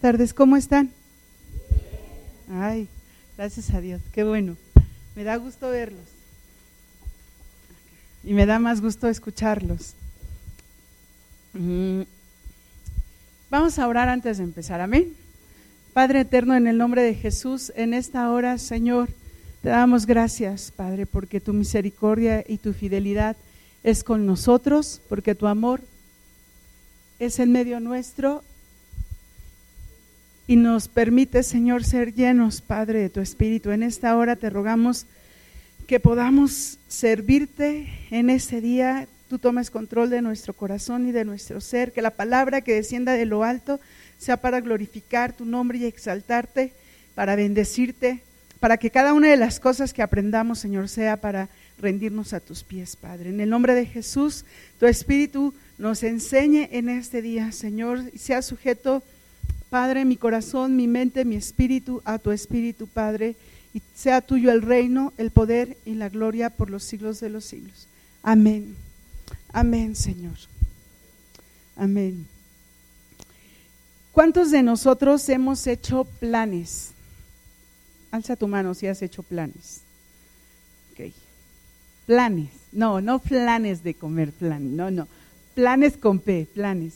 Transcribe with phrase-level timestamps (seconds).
[0.00, 0.90] tardes, ¿cómo están?
[2.50, 2.88] Ay,
[3.36, 4.56] gracias a Dios, qué bueno.
[5.14, 6.06] Me da gusto verlos.
[8.24, 9.94] Y me da más gusto escucharlos.
[11.52, 12.02] Mm.
[13.50, 15.14] Vamos a orar antes de empezar, amén.
[15.92, 19.08] Padre eterno, en el nombre de Jesús, en esta hora, Señor,
[19.62, 23.36] te damos gracias, Padre, porque tu misericordia y tu fidelidad
[23.82, 25.80] es con nosotros, porque tu amor
[27.18, 28.44] es en medio nuestro
[30.48, 33.70] y nos permite, Señor, ser llenos, Padre, de tu Espíritu.
[33.70, 35.04] En esta hora te rogamos
[35.86, 39.06] que podamos servirte en ese día.
[39.28, 43.12] Tú tomes control de nuestro corazón y de nuestro ser, que la palabra que descienda
[43.12, 43.78] de lo alto
[44.16, 46.72] sea para glorificar tu nombre y exaltarte,
[47.14, 48.22] para bendecirte,
[48.58, 52.64] para que cada una de las cosas que aprendamos, Señor, sea para rendirnos a tus
[52.64, 53.28] pies, Padre.
[53.28, 54.46] En el nombre de Jesús,
[54.80, 59.02] tu Espíritu nos enseñe en este día, Señor, y sea sujeto
[59.70, 63.36] Padre, mi corazón, mi mente, mi espíritu, a tu espíritu, Padre,
[63.74, 67.44] y sea tuyo el reino, el poder y la gloria por los siglos de los
[67.44, 67.86] siglos.
[68.22, 68.74] Amén.
[69.52, 70.36] Amén, Señor.
[71.76, 72.26] Amén.
[74.12, 76.92] ¿Cuántos de nosotros hemos hecho planes?
[78.10, 79.82] Alza tu mano si has hecho planes.
[80.92, 81.12] Ok.
[82.06, 82.48] Planes.
[82.72, 84.76] No, no planes de comer plan.
[84.76, 85.06] No, no.
[85.54, 86.94] Planes con P, planes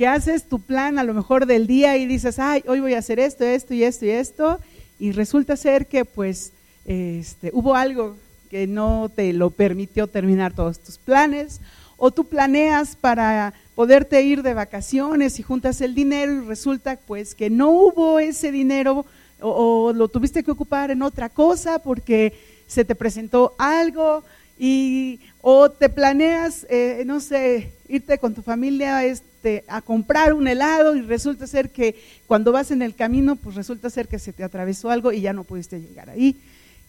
[0.00, 3.00] que haces tu plan a lo mejor del día y dices, ay, hoy voy a
[3.00, 4.58] hacer esto, esto y esto y esto,
[4.98, 6.54] y resulta ser que pues
[6.86, 8.16] este, hubo algo
[8.48, 11.60] que no te lo permitió terminar todos tus planes,
[11.98, 17.34] o tú planeas para poderte ir de vacaciones y juntas el dinero y resulta pues
[17.34, 19.04] que no hubo ese dinero
[19.38, 22.32] o, lo tuviste que ocupar en otra cosa porque
[22.66, 24.24] se te presentó algo
[24.58, 29.04] y o te planeas, eh, no sé, irte con tu familia,
[29.40, 33.54] este, a comprar un helado y resulta ser que cuando vas en el camino, pues
[33.54, 36.36] resulta ser que se te atravesó algo y ya no pudiste llegar ahí.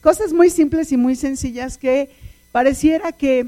[0.02, 2.10] Cosas muy simples y muy sencillas que
[2.52, 3.46] pareciera que,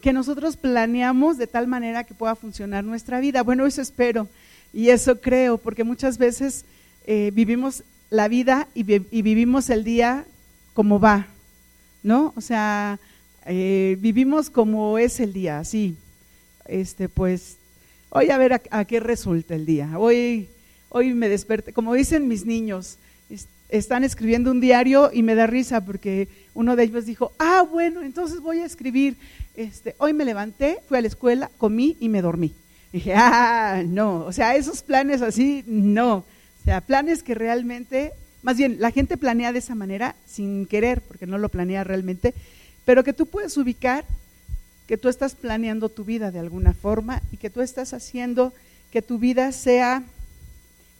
[0.00, 3.44] que nosotros planeamos de tal manera que pueda funcionar nuestra vida.
[3.44, 4.26] Bueno, eso espero
[4.72, 6.64] y eso creo, porque muchas veces
[7.06, 10.24] eh, vivimos la vida y, vivimos el día
[10.74, 11.28] como va,
[12.02, 12.32] ¿no?
[12.34, 12.98] O sea,
[13.46, 15.94] eh, vivimos como es el día, así.
[16.66, 17.58] Este, pues
[18.14, 19.98] hoy a ver a, qué resulta el día.
[19.98, 20.48] Hoy,
[20.90, 22.98] hoy me desperté, como dicen mis niños,
[23.70, 28.02] están escribiendo un diario y me da risa porque uno de ellos dijo, ah, bueno,
[28.02, 29.16] entonces voy a escribir,
[29.56, 32.52] este, hoy me levanté, fui a la escuela, comí y me dormí.
[32.92, 36.16] dije, ah, no, o sea, esos planes así, no.
[36.16, 38.12] O sea, planes que realmente,
[38.42, 42.34] más bien, la gente planea de esa manera sin querer, porque no lo planea realmente,
[42.84, 44.04] pero que tú puedes ubicar
[44.86, 48.52] que tú estás planeando tu vida de alguna forma y que tú estás haciendo
[48.90, 50.02] que tu vida sea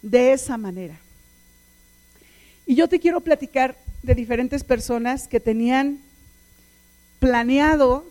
[0.02, 0.98] de esa manera.
[2.66, 5.98] Y yo te quiero platicar de diferentes personas que tenían
[7.18, 8.04] planeado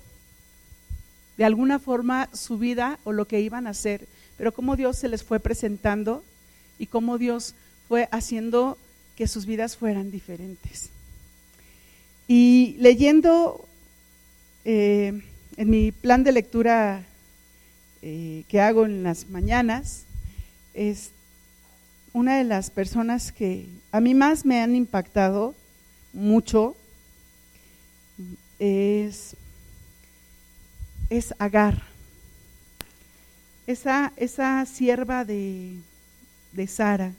[1.38, 4.08] de alguna forma su vida o lo que iban a hacer,
[4.38, 6.24] pero cómo Dios se les fue presentando
[6.78, 7.56] y cómo Dios
[7.88, 8.78] fue haciendo
[9.16, 10.90] que sus vidas fueran diferentes.
[12.28, 13.68] Y leyendo
[14.64, 15.22] eh,
[15.57, 17.03] en mi plan de lectura
[18.01, 20.06] eh, que hago en las mañanas,
[20.73, 21.12] es
[22.13, 25.56] una de las personas que a mí más me han impactado
[26.13, 26.75] mucho,
[28.59, 29.35] es,
[31.09, 31.81] es Agar,
[33.67, 35.78] esa, esa sierva de,
[36.51, 37.13] de Sara.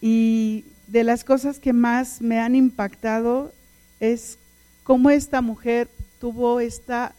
[0.00, 3.52] Y de las cosas que más me han impactado
[4.00, 4.38] es
[4.82, 5.88] cómo esta mujer
[6.24, 7.14] tuvo esta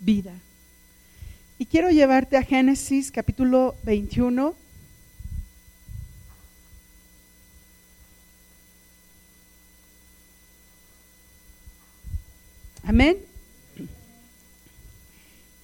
[0.00, 0.34] vida.
[1.58, 4.54] Y quiero llevarte a Génesis capítulo 21.
[12.84, 13.16] Amén.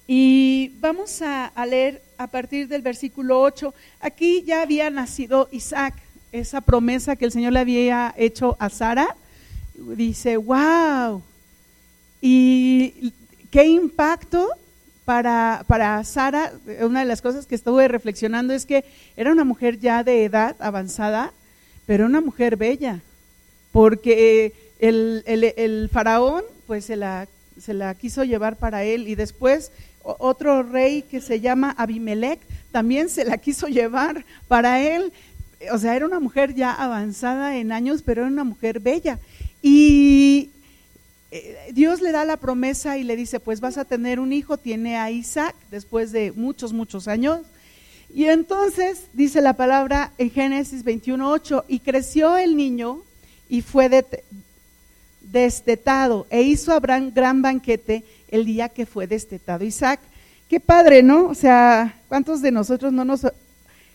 [0.07, 3.75] Y vamos a, leer a partir del versículo 8.
[4.01, 5.93] Aquí ya había nacido Isaac,
[6.33, 9.15] esa promesa que el Señor le había hecho a Sara.
[9.75, 11.23] Dice, wow,
[12.27, 13.13] y
[13.51, 14.49] qué impacto
[15.05, 18.85] para, para Sara, una de las cosas que estuve reflexionando es que
[19.17, 21.33] era una mujer ya de edad avanzada,
[21.87, 23.01] pero una mujer bella,
[23.71, 27.29] porque el, el, faraón pues se la,
[27.59, 29.71] se la quiso llevar para él y después
[30.03, 32.41] otro rey que se llama Abimelech
[32.73, 35.13] también se la quiso llevar para él.
[35.73, 39.19] O sea, era una mujer ya avanzada en años, pero era una mujer bella.
[39.63, 40.51] Y
[41.31, 44.57] eh, Dios le da la promesa y le dice, pues vas a tener un hijo,
[44.57, 47.41] tiene a Isaac después de muchos, muchos años.
[48.13, 53.03] Y entonces dice la palabra en Génesis 21.8, y creció el niño
[53.49, 53.91] y fue
[55.21, 60.01] destetado, e hizo Abraham gran banquete el día que fue destetado Isaac.
[60.49, 61.27] Qué padre, ¿no?
[61.27, 63.27] O sea, ¿cuántos de nosotros no nos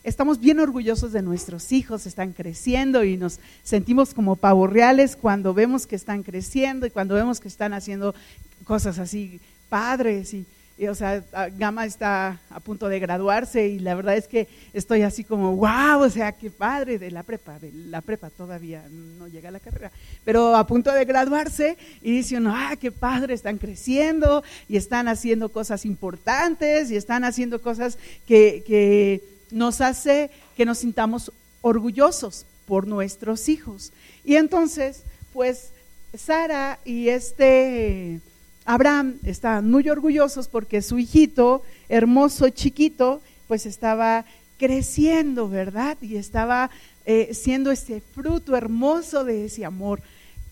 [0.04, 5.86] estamos bien orgullosos de nuestros hijos, están creciendo y nos sentimos como pavorreales cuando vemos
[5.86, 8.16] que están creciendo y cuando vemos que están haciendo
[8.64, 9.40] cosas así
[9.70, 10.46] padres y,
[10.88, 11.24] o sea,
[11.58, 16.02] Gama está a punto de graduarse y la verdad es que estoy así como, wow,
[16.02, 19.60] o sea, qué padre de la prepa, de la prepa todavía no llega a la
[19.60, 19.92] carrera,
[20.26, 25.08] pero a punto de graduarse y dice uno, ah, qué padre, están creciendo y están
[25.08, 31.32] haciendo cosas importantes y están haciendo cosas que, que nos hace que nos sintamos
[31.62, 33.92] orgullosos por nuestros hijos.
[34.24, 35.04] Y entonces,
[35.34, 35.72] pues
[36.14, 38.20] Sara y este
[38.66, 44.26] Abraham estaban muy orgullosos porque su hijito, hermoso, chiquito, pues estaba
[44.58, 45.98] creciendo, ¿verdad?
[46.02, 46.70] Y estaba
[47.06, 50.02] eh, siendo este fruto hermoso de ese amor.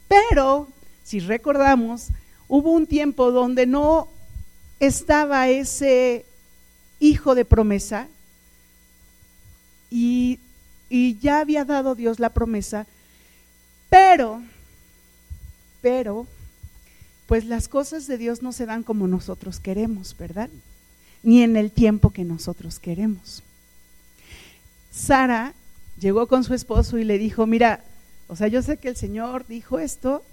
[0.07, 0.67] Pero,
[1.03, 2.07] si recordamos,
[2.47, 4.07] hubo un tiempo donde no
[4.79, 6.25] estaba ese
[6.99, 8.07] hijo de promesa,
[9.89, 10.39] y,
[11.21, 12.87] ya había dado Dios la promesa,
[13.89, 14.41] pero,
[15.81, 16.27] pero,
[17.27, 20.49] pues las cosas de Dios no se dan como nosotros queremos, ¿verdad?
[21.21, 23.43] Ni en el tiempo que nosotros queremos.
[24.91, 25.53] Sara
[25.99, 27.83] llegó con su esposo y le dijo, mira,
[28.27, 30.23] o sea, yo sé que el Señor dijo esto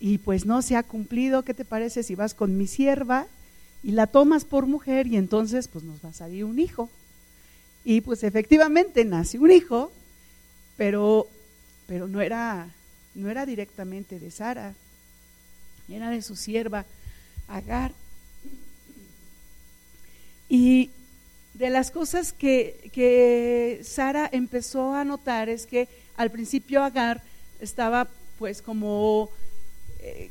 [0.00, 3.26] y pues no se ha cumplido, ¿qué te parece si vas con mi sierva
[3.82, 6.88] y la tomas por mujer y entonces pues nos va a salir un hijo?
[7.88, 9.90] Y pues efectivamente nació un hijo,
[10.76, 11.26] pero,
[11.86, 12.68] pero no, era,
[13.14, 14.74] no era directamente de Sara,
[15.88, 16.84] era de su sierva
[17.48, 17.92] Agar.
[20.50, 20.90] Y
[21.54, 25.88] de las cosas que, que Sara empezó a notar es que
[26.18, 27.22] al principio Agar
[27.58, 28.06] estaba
[28.38, 29.30] pues como
[30.00, 30.30] eh,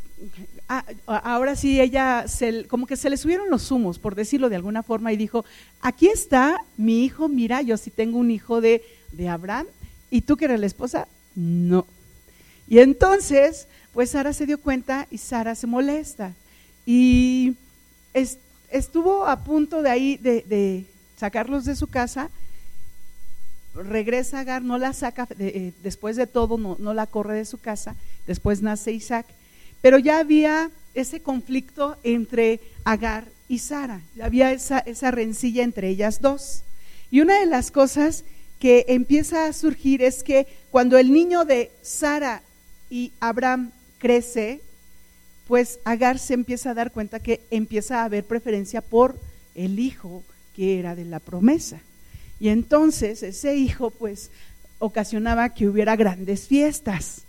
[1.05, 2.25] ahora sí ella,
[2.67, 5.45] como que se le subieron los humos, por decirlo de alguna forma, y dijo,
[5.81, 9.67] aquí está mi hijo, mira, yo sí tengo un hijo de, de Abraham,
[10.09, 11.85] y tú que eres la esposa, no.
[12.67, 16.33] Y entonces, pues Sara se dio cuenta y Sara se molesta.
[16.85, 17.55] Y
[18.69, 20.85] estuvo a punto de ahí de,
[21.17, 22.29] sacarlos de su casa,
[23.73, 27.59] regresa Agar, no la saca, eh, después de todo no, no la corre de su
[27.59, 29.27] casa, después nace Isaac
[29.87, 36.19] pero ya había ese conflicto entre Agar y Sara, había esa, esa rencilla entre ellas
[36.19, 36.63] dos.
[37.09, 38.25] Y una de las cosas
[38.59, 42.41] que empieza a surgir es que cuando el niño de Sara
[42.89, 44.59] y Abraham crece,
[45.47, 49.17] pues Agar se empieza a dar cuenta que empieza a haber preferencia por
[49.55, 50.21] el hijo
[50.53, 51.79] que era de la promesa.
[52.41, 54.31] Y entonces ese hijo pues
[54.79, 57.21] ocasionaba que hubiera grandes fiestas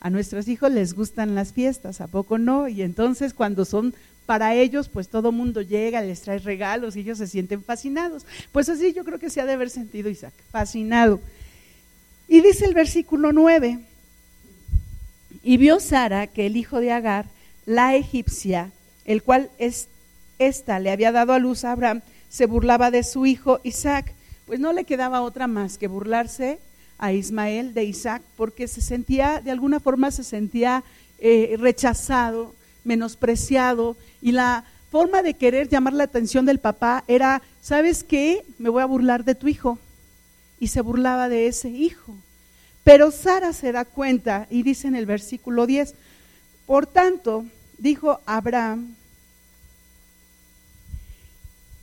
[0.00, 2.68] a nuestros hijos les gustan las fiestas, ¿a poco no?
[2.68, 3.94] Y entonces cuando son
[4.26, 8.24] para ellos, pues todo mundo llega, les trae regalos y ellos se sienten fascinados.
[8.52, 11.20] Pues así yo creo que se ha de haber sentido Isaac, fascinado.
[12.28, 13.80] Y dice el versículo 9,
[15.42, 17.26] y vio Sara que el hijo de Agar,
[17.66, 18.70] la egipcia,
[19.04, 19.88] el cual es,
[20.38, 24.14] esta le había dado a luz a Abraham, se burlaba de su hijo Isaac.
[24.46, 26.58] Pues no le quedaba otra más que burlarse
[27.00, 30.84] a Ismael de Isaac porque se sentía, de alguna forma se sentía
[31.18, 32.54] eh, rechazado,
[32.84, 38.44] menospreciado y la forma de querer llamar la atención del papá era, ¿sabes qué?
[38.58, 39.78] Me voy a burlar de tu hijo.
[40.58, 42.14] Y se burlaba de ese hijo.
[42.84, 45.94] Pero Sara se da cuenta y dice en el versículo 10,
[46.66, 47.44] por tanto,
[47.78, 48.94] dijo Abraham,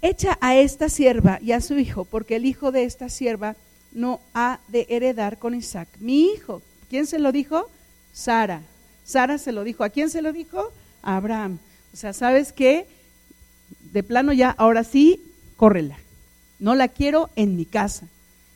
[0.01, 3.55] echa a esta sierva y a su hijo, porque el hijo de esta sierva
[3.97, 6.61] no ha de heredar con Isaac, mi hijo.
[6.89, 7.67] ¿Quién se lo dijo?
[8.13, 8.61] Sara.
[9.03, 9.83] Sara se lo dijo.
[9.83, 10.71] ¿A quién se lo dijo?
[11.01, 11.57] A Abraham.
[11.93, 12.85] O sea, ¿sabes qué?
[13.91, 15.21] De plano ya, ahora sí,
[15.55, 15.97] córrela.
[16.59, 18.07] No la quiero en mi casa.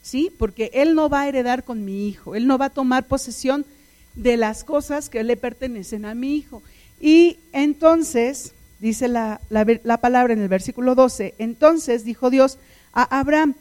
[0.04, 0.32] ¿Sí?
[0.38, 2.36] Porque él no va a heredar con mi hijo.
[2.36, 3.66] Él no va a tomar posesión
[4.14, 6.62] de las cosas que le pertenecen a mi hijo.
[7.00, 12.60] Y entonces, dice la, la palabra en el versículo 12, entonces dijo Dios
[12.94, 13.56] a Abraham,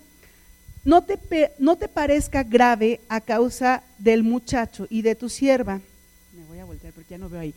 [0.85, 1.19] no te,
[1.59, 5.81] no te parezca grave a causa del muchacho y de tu sierva.
[6.35, 7.55] Me voy a voltear porque ya no veo ahí.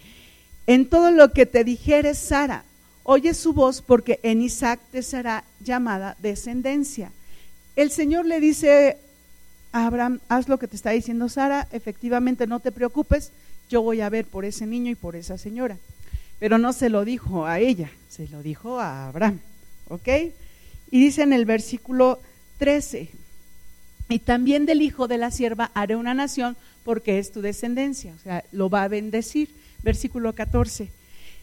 [0.67, 2.63] En todo lo que te dijere Sara,
[3.03, 7.11] oye su voz porque en Isaac te será llamada descendencia.
[7.75, 8.97] El Señor le dice
[9.71, 13.31] a Abraham, haz lo que te está diciendo Sara, efectivamente no te preocupes,
[13.69, 15.77] yo voy a ver por ese niño y por esa señora.
[16.39, 19.39] Pero no se lo dijo a ella, se lo dijo a Abraham.
[19.89, 20.07] ¿Ok?
[20.91, 22.19] Y dice en el versículo
[22.63, 23.09] 13.
[24.07, 26.55] Y también del hijo de la sierva haré una nación
[26.85, 29.49] porque es tu descendencia, o sea, lo va a bendecir.
[29.83, 30.87] Versículo 14.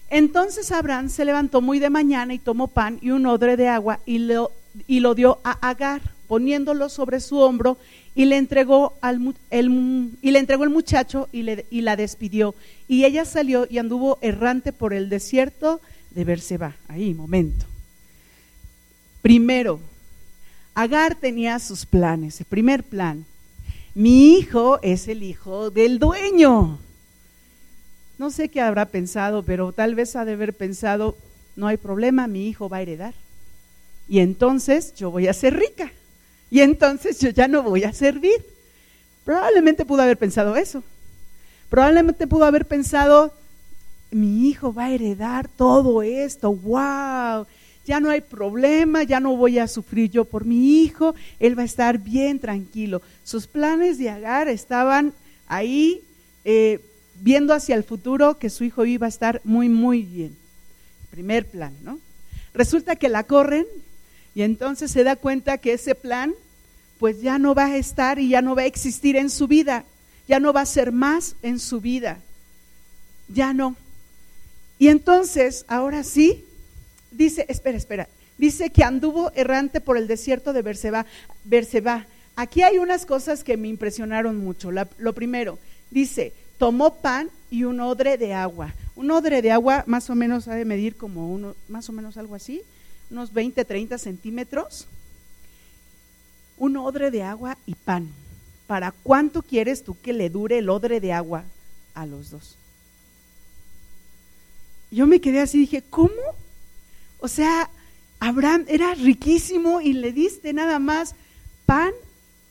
[0.08, 4.00] Entonces Abraham se levantó muy de mañana y tomó pan y un odre de agua
[4.06, 4.50] y lo,
[4.86, 7.76] y lo dio a Agar, poniéndolo sobre su hombro
[8.14, 12.54] y le entregó al el, y le entregó el muchacho y, le, y la despidió.
[12.88, 16.76] Y ella salió y anduvo errante por el desierto de Berseba.
[16.88, 17.66] Ahí, momento.
[19.20, 19.80] Primero,
[20.74, 22.40] Agar tenía sus planes.
[22.40, 23.24] El primer plan,
[23.94, 26.78] mi hijo es el hijo del dueño.
[28.18, 31.16] No sé qué habrá pensado, pero tal vez ha de haber pensado,
[31.56, 33.14] no hay problema, mi hijo va a heredar.
[34.08, 35.92] Y entonces yo voy a ser rica.
[36.50, 38.44] Y entonces yo ya no voy a servir.
[39.24, 40.82] Probablemente pudo haber pensado eso.
[41.68, 43.32] Probablemente pudo haber pensado,
[44.10, 47.46] mi hijo va a heredar todo esto, wow,
[47.86, 51.62] ya no hay problema, ya no voy a sufrir yo por mi hijo, él va
[51.62, 53.02] a estar bien tranquilo.
[53.24, 55.12] Sus planes de Agar estaban
[55.46, 56.02] ahí
[56.44, 56.80] eh,
[57.20, 60.36] viendo hacia el futuro que su hijo iba a estar muy, muy bien.
[61.10, 61.98] Primer plan, ¿no?
[62.54, 63.66] Resulta que la corren
[64.34, 66.34] y entonces se da cuenta que ese plan
[66.98, 69.84] pues ya no va a estar y ya no va a existir en su vida,
[70.28, 72.20] ya no va a ser más en su vida,
[73.28, 73.74] ya no.
[74.78, 76.44] Y entonces, ahora sí,
[77.10, 81.06] dice, espera, espera, dice que anduvo errante por el desierto de Berseba.
[81.44, 82.06] Berseba.
[82.36, 84.70] Aquí hay unas cosas que me impresionaron mucho.
[84.70, 85.58] lo primero,
[85.90, 88.74] dice, tomó pan y un odre de agua.
[88.94, 92.16] Un odre de agua más o menos ha de medir como uno, más o menos
[92.16, 92.62] algo así,
[93.10, 94.86] unos 20, 30 centímetros.
[96.58, 98.08] Un odre de agua y pan.
[98.66, 101.44] ¿Para cuánto quieres tú que le dure el odre de agua
[101.94, 102.56] a los dos?
[104.90, 106.10] Yo me quedé así, dije, ¿cómo?
[107.20, 107.70] O sea,
[108.18, 111.14] Abraham era riquísimo y le diste nada más
[111.66, 111.92] pan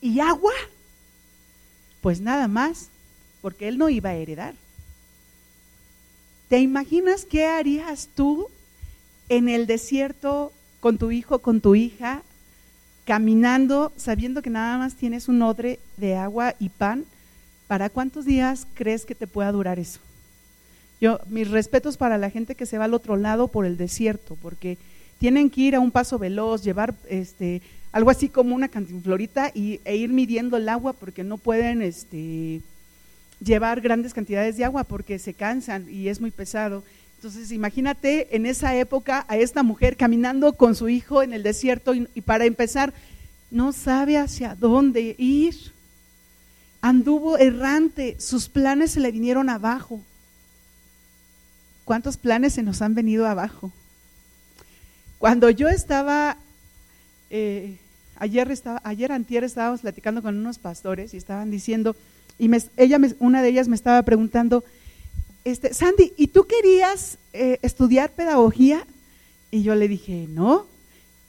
[0.00, 0.52] y agua.
[2.00, 2.88] Pues nada más,
[3.42, 4.54] porque él no iba a heredar.
[6.48, 8.48] ¿Te imaginas qué harías tú
[9.28, 12.22] en el desierto con tu hijo, con tu hija,
[13.04, 17.04] caminando, sabiendo que nada más tienes un odre de agua y pan?
[17.68, 20.00] ¿Para cuántos días crees que te pueda durar eso?
[21.00, 24.36] Yo, mis respetos para la gente que se va al otro lado por el desierto,
[24.40, 24.76] porque
[25.18, 29.80] tienen que ir a un paso veloz, llevar este, algo así como una cantinflorita y,
[29.84, 32.60] e ir midiendo el agua porque no pueden este,
[33.44, 36.84] llevar grandes cantidades de agua porque se cansan y es muy pesado.
[37.16, 41.94] Entonces, imagínate en esa época a esta mujer caminando con su hijo en el desierto
[41.94, 42.94] y para empezar,
[43.50, 45.54] no sabe hacia dónde ir.
[46.80, 50.00] Anduvo errante, sus planes se le vinieron abajo.
[51.90, 53.72] ¿Cuántos planes se nos han venido abajo?
[55.18, 56.36] Cuando yo estaba,
[57.30, 57.78] eh,
[58.14, 61.96] ayer, estaba, ayer antier estábamos platicando con unos pastores y estaban diciendo,
[62.38, 64.62] y ella una de ellas me estaba preguntando,
[65.44, 68.86] este, Sandy, ¿y tú querías eh, estudiar pedagogía?
[69.50, 70.66] Y yo le dije, no.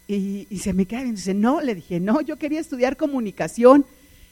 [0.07, 3.83] Y, se me cae y dice, no, le dije, no, yo quería estudiar comunicación.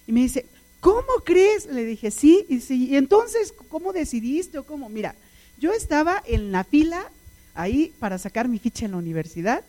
[0.05, 0.45] Y me dice,
[0.79, 1.65] ¿cómo crees?
[1.65, 2.45] Le dije, sí.
[2.49, 4.89] Y, sí, y entonces, ¿cómo decidiste o cómo?
[4.89, 5.15] Mira,
[5.59, 7.05] yo estaba en la fila
[7.53, 9.63] ahí para sacar mi ficha en la universidad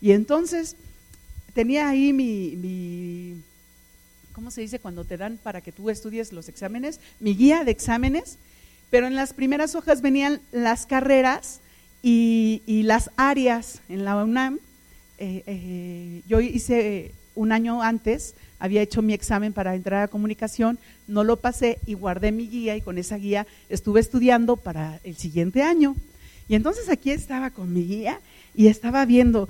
[0.00, 0.76] y entonces
[1.54, 3.42] tenía ahí mi,
[4.32, 7.00] ¿cómo se dice cuando te dan para que tú estudies los exámenes?
[7.20, 8.38] Mi guía de exámenes,
[8.90, 11.60] pero en las primeras hojas venían las carreras
[12.02, 14.60] y, las áreas en la UNAM.
[15.18, 20.78] Eh, eh, yo hice un año antes, había hecho mi examen para entrar a comunicación,
[21.06, 25.16] no lo pasé y guardé mi guía y con esa guía estuve estudiando para el
[25.16, 25.96] siguiente año.
[26.48, 28.20] Y entonces aquí estaba con mi guía
[28.54, 29.48] y estaba viendo,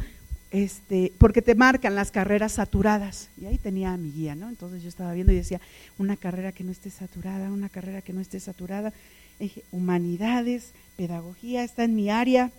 [0.50, 3.29] este, porque te marcan las carreras saturadas.
[3.41, 4.49] Y ahí tenía mi guía, ¿no?
[4.49, 5.61] Entonces yo estaba viendo y decía,
[5.97, 8.93] una carrera que no esté saturada, una carrera que no esté saturada.
[9.38, 12.50] dije, humanidades, pedagogía, está en mi área.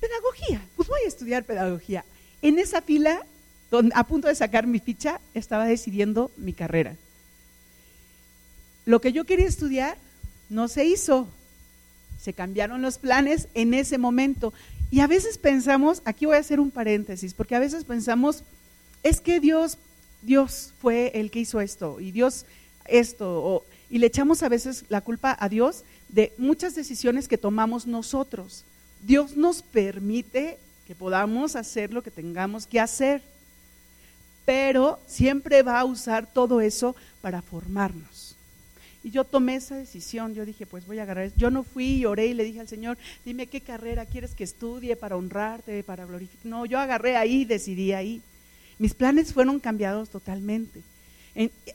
[0.00, 2.04] Pedagogía, pues voy a estudiar pedagogía.
[2.40, 3.24] En esa fila
[3.94, 6.96] a punto de sacar mi ficha, estaba decidiendo mi carrera.
[8.84, 9.96] Lo que yo quería estudiar
[10.48, 11.28] no se hizo.
[12.20, 14.52] Se cambiaron los planes en ese momento.
[14.90, 18.44] Y a veces pensamos, aquí voy a hacer un paréntesis, porque a veces pensamos,
[19.02, 19.78] es que Dios,
[20.20, 22.44] Dios fue el que hizo esto, y Dios
[22.84, 27.86] esto, y le echamos a veces la culpa a Dios de muchas decisiones que tomamos
[27.86, 28.64] nosotros.
[29.02, 33.22] Dios nos permite que podamos hacer lo que tengamos que hacer
[34.44, 38.36] pero siempre va a usar todo eso para formarnos.
[39.04, 42.04] Y yo tomé esa decisión, yo dije, pues voy a agarrar, yo no fui y
[42.04, 46.04] oré y le dije al Señor, dime qué carrera quieres que estudie para honrarte, para
[46.04, 46.46] glorificar.
[46.46, 48.22] No, yo agarré ahí, decidí ahí.
[48.78, 50.82] Mis planes fueron cambiados totalmente.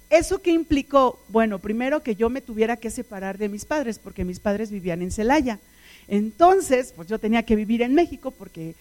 [0.10, 1.20] ¿Eso qué implicó?
[1.30, 5.02] Bueno, primero que yo me tuviera que separar de mis padres, porque mis padres vivían
[5.02, 5.60] en Celaya.
[6.08, 8.76] Entonces, pues yo tenía que vivir en México porque,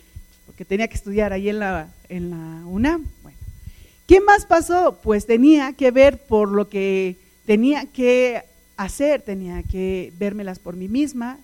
[0.45, 3.07] porque tenía que estudiar ahí en la, en la UNAM.
[3.23, 3.36] Bueno,
[4.07, 4.99] ¿qué más pasó?
[5.03, 8.43] Pues tenía que ver por lo que tenía que
[8.77, 11.39] hacer, tenía que vérmelas por mí misma,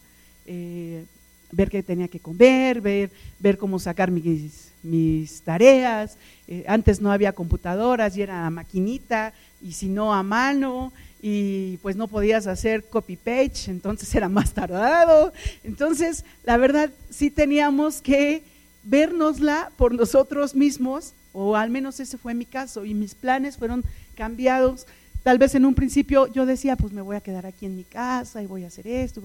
[0.47, 1.05] eh,
[1.51, 6.17] ver qué tenía que comer, ver, ver cómo sacar mis, tareas.
[6.49, 11.77] Eh, antes no había computadoras y era a maquinita, y si no a mano, y
[11.79, 15.33] pues no podías hacer copy page, entonces era más tardado.
[15.63, 18.43] Entonces, la verdad, sí teníamos que
[18.83, 23.85] vernosla por nosotros mismos, o al menos ese fue mi caso, y mis planes fueron
[24.15, 24.87] cambiados.
[25.23, 27.85] Tal vez en un principio yo decía, pues me voy a quedar aquí en mi
[27.85, 29.23] casa y voy a hacer esto.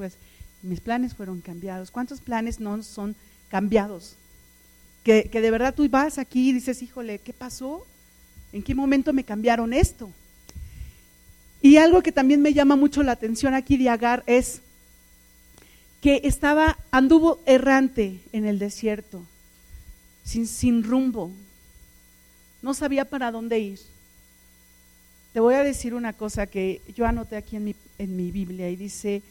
[0.62, 1.92] Mis planes fueron cambiados.
[1.92, 3.16] ¿Cuántos planes no son
[3.50, 4.16] cambiados?
[5.04, 7.86] Que, que de verdad tú vas aquí y dices, híjole, ¿qué pasó?
[8.54, 10.12] ¿En qué momento me cambiaron esto?
[11.62, 14.62] Y algo que también me llama mucho la atención aquí de Agar es
[16.02, 19.24] que estaba, anduvo errante en el desierto,
[20.24, 21.32] sin, sin rumbo,
[22.62, 23.80] no sabía para dónde ir.
[25.34, 28.70] Te voy a decir una cosa que yo anoté aquí en mi, en mi Biblia
[28.70, 29.22] y dice,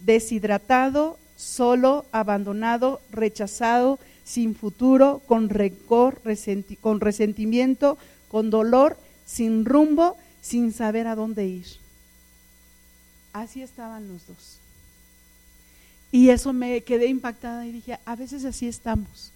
[0.00, 6.20] deshidratado, solo, abandonado, rechazado, sin futuro, con rencor,
[6.80, 7.96] con resentimiento,
[8.28, 11.66] con dolor, sin rumbo, sin saber a dónde ir.
[13.32, 14.58] Así estaban los dos.
[16.10, 19.32] Y eso me quedé impactada y dije, a veces así estamos.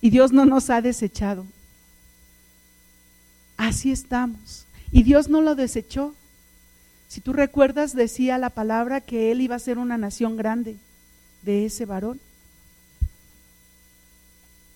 [0.00, 1.46] Y Dios no nos ha desechado.
[3.56, 4.66] Así estamos.
[4.92, 6.14] Y Dios no lo desechó.
[7.08, 10.76] Si tú recuerdas, decía la palabra que él iba a ser una nación grande
[11.42, 12.20] de ese varón.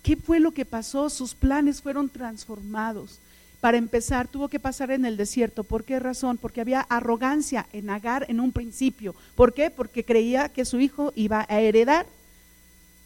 [0.02, 1.10] ¿Qué fue lo que pasó?
[1.10, 3.18] Sus planes fueron transformados.
[3.60, 5.64] Para empezar, tuvo que pasar en el desierto.
[5.64, 6.38] ¿Por qué razón?
[6.38, 9.14] Porque había arrogancia en Agar en un principio.
[9.34, 9.70] ¿Por qué?
[9.70, 12.06] Porque creía que su hijo iba a heredar.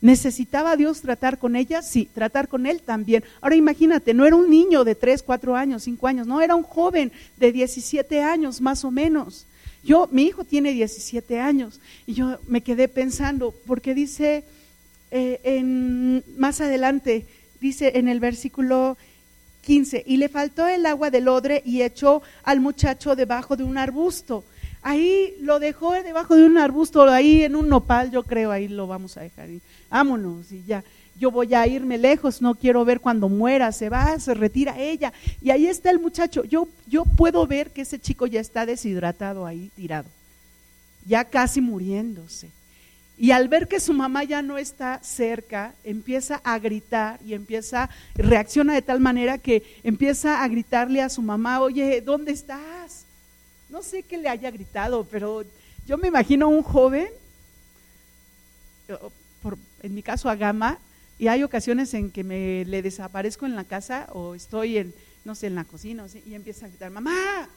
[0.04, 1.80] ¿Necesitaba Dios tratar con ella?
[1.80, 3.24] Sí, tratar con él también.
[3.40, 6.62] Ahora imagínate, no era un niño de 3, 4 años, 5 años, no, era un
[6.62, 9.46] joven de 17 años más o menos.
[9.82, 14.44] Yo, mi hijo tiene 17 años y yo me quedé pensando, porque dice
[15.10, 17.24] eh, en, más adelante,
[17.62, 18.98] dice en el versículo
[19.62, 23.78] 15, y le faltó el agua del odre y echó al muchacho debajo de un
[23.78, 24.44] arbusto.
[24.86, 28.86] Ahí lo dejó debajo de un arbusto, ahí en un nopal, yo creo, ahí lo
[28.86, 29.48] vamos a dejar.
[29.48, 30.84] Y vámonos y ya.
[31.18, 35.10] Yo voy a irme lejos, no quiero ver cuando muera, se va, se retira ella.
[35.40, 36.44] Y ahí está el muchacho.
[36.44, 40.08] Yo, yo puedo ver que ese chico ya está deshidratado ahí, tirado,
[41.06, 42.50] ya casi muriéndose.
[43.16, 47.88] Y al ver que su mamá ya no está cerca, empieza a gritar y empieza,
[48.16, 53.03] reacciona de tal manera que empieza a gritarle a su mamá, oye, ¿dónde estás?
[53.74, 55.42] No sé qué le haya gritado, pero
[55.84, 57.08] yo me imagino un joven,
[59.42, 60.78] por, en mi caso a Gama,
[61.18, 65.34] y hay ocasiones en que me le desaparezco en la casa o estoy en, no
[65.34, 67.48] sé, en la cocina y empieza a gritar, mamá,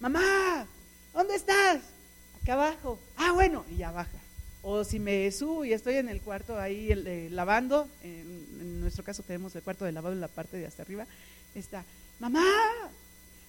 [0.00, 0.66] mamá,
[1.12, 1.82] ¿dónde estás?
[2.42, 2.98] Acá abajo.
[3.18, 4.18] Ah, bueno, y ya baja.
[4.62, 9.22] O si me subo y estoy en el cuarto ahí eh, lavando, en, nuestro caso
[9.22, 11.06] tenemos el cuarto de lavado en la parte de hasta arriba,
[11.54, 11.84] está,
[12.18, 12.46] mamá,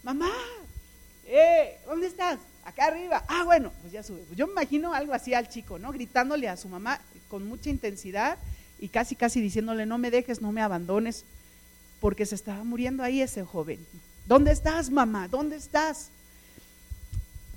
[0.03, 0.29] mamá,
[1.31, 2.39] eh, ¿dónde estás?
[2.63, 3.23] Acá arriba.
[3.27, 4.21] Ah, bueno, pues ya sube.
[4.35, 5.91] Yo me imagino algo así al chico, ¿no?
[5.91, 8.37] Gritándole a su mamá con mucha intensidad
[8.79, 11.23] y casi, casi diciéndole, no me dejes, no me abandones,
[11.99, 13.79] porque se estaba muriendo ahí ese joven.
[14.27, 15.27] ¿Dónde estás, mamá?
[15.27, 16.09] ¿Dónde estás?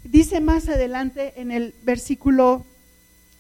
[0.05, 2.65] Dice más adelante en el versículo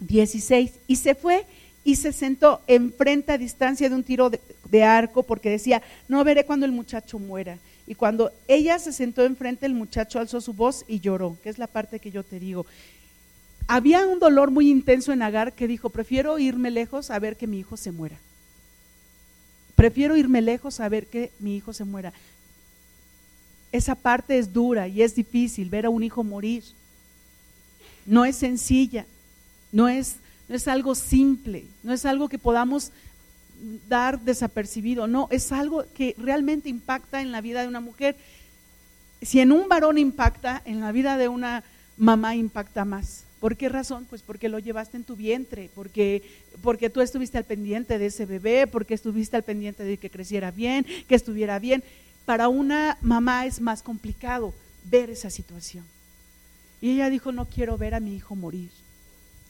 [0.01, 1.47] 16, y se fue
[1.85, 6.45] y se sentó enfrente a distancia de un tiro de, arco porque decía, no veré
[6.47, 7.59] cuando el muchacho muera.
[7.87, 11.59] Y cuando ella se sentó enfrente, el muchacho alzó su voz y lloró, que es
[11.59, 12.67] la parte que yo te digo.
[13.67, 17.47] Había un dolor muy intenso en Agar que dijo, prefiero irme lejos a ver que
[17.47, 18.19] mi hijo se muera.
[19.75, 22.13] Prefiero irme lejos a ver que mi hijo se muera.
[23.73, 26.63] Esa parte es dura y es difícil, ver a un hijo morir.
[28.07, 29.07] No es sencilla.
[29.75, 30.19] No es,
[30.49, 32.93] no es algo simple, no es algo que podamos
[33.89, 38.17] dar desapercibido, no, es algo que realmente impacta en la vida de una mujer.
[39.23, 41.65] Si en un varón impacta, en la vida de una
[41.97, 43.25] mamá impacta más.
[43.41, 44.07] ¿Por qué razón?
[44.09, 46.23] Pues porque lo llevaste en tu vientre, porque,
[46.63, 50.51] porque tú estuviste al pendiente de ese bebé, porque estuviste al pendiente de que creciera
[50.51, 51.85] bien, que estuviera bien.
[52.25, 54.55] Para una mamá es más complicado
[54.91, 55.85] ver esa situación.
[56.81, 58.71] Y ella dijo, no quiero ver a mi hijo morir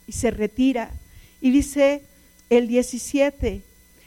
[0.06, 0.90] y se retira.
[1.40, 2.02] Y dice
[2.50, 3.62] el 17,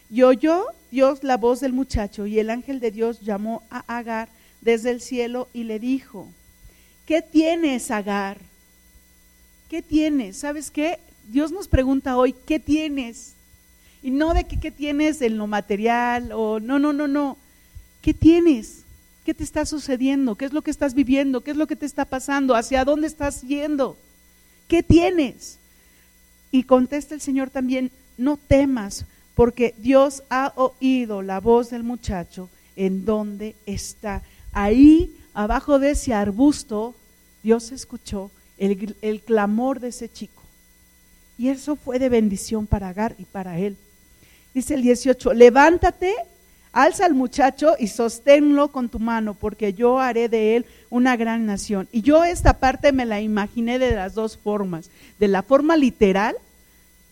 [0.10, 4.30] y oyó Dios la voz del muchacho y el ángel de Dios llamó a Agar
[4.62, 6.28] desde el cielo y le dijo,
[7.06, 8.38] ¿qué tienes, Agar?
[9.70, 10.38] ¿Qué tienes?
[10.38, 11.00] ¿Sabes qué?
[11.28, 13.34] Dios nos pregunta hoy, ¿qué tienes?
[14.02, 17.38] Y no de qué tienes en lo material o no, no, no, no.
[18.02, 18.84] ¿Qué tienes?
[19.26, 20.36] ¿Qué te está sucediendo?
[20.36, 21.42] ¿Qué es lo que estás viviendo?
[21.42, 22.56] ¿Qué es lo que te está pasando?
[22.56, 23.98] ¿Hacia dónde estás yendo?
[24.70, 25.58] ¿Qué tienes?
[26.52, 29.06] Y contesta el Señor también, no temas,
[29.38, 34.24] porque Dios ha oído la voz del muchacho en donde está.
[34.52, 36.96] Ahí, abajo de ese arbusto,
[37.44, 40.42] Dios escuchó el, clamor de ese chico.
[41.38, 43.78] Y eso fue de bendición para Agar y para él.
[44.56, 46.16] Dice el 18, levántate,
[46.72, 51.46] alza al muchacho y sosténlo con tu mano, porque yo haré de él una gran
[51.46, 51.88] nación.
[51.92, 54.90] Y yo esta parte me la imaginé de las dos formas.
[55.20, 56.36] De la forma literal,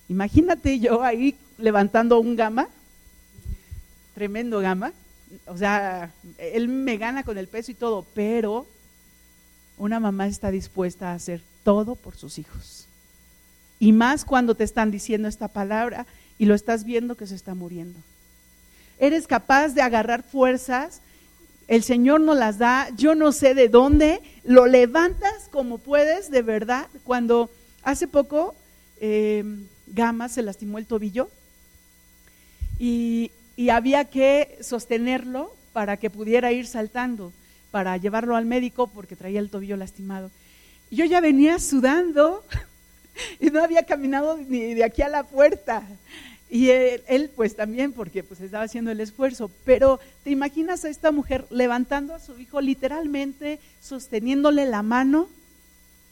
[0.09, 2.67] imagínate yo ahí levantando un gama,
[4.13, 4.93] tremendo gama,
[5.47, 8.65] o sea, él me gana con el peso y todo, pero
[9.77, 12.87] una mamá está dispuesta a hacer todo por sus hijos.
[13.79, 16.05] Y más cuando te están diciendo esta palabra
[16.37, 17.99] y lo estás viendo que se está muriendo.
[18.99, 21.01] Eres capaz de agarrar fuerzas,
[21.67, 26.41] el Señor nos las da, yo no sé de dónde, lo levantas como puedes, de
[26.41, 26.87] verdad.
[27.03, 27.49] Cuando
[27.83, 28.55] hace poco
[29.01, 29.43] eh,
[29.87, 31.29] Gama se lastimó el tobillo,
[32.79, 33.31] y,
[33.71, 37.31] había que sostenerlo para que pudiera ir saltando,
[37.71, 40.29] para llevarlo al médico porque traía el tobillo lastimado.
[40.91, 42.43] Yo ya venía sudando
[43.39, 45.83] y no había caminado ni de aquí a la puerta.
[46.49, 51.11] Y él, pues también porque pues estaba haciendo el esfuerzo, pero te imaginas a esta
[51.11, 55.27] mujer levantando a su hijo literalmente, sosteniéndole la mano,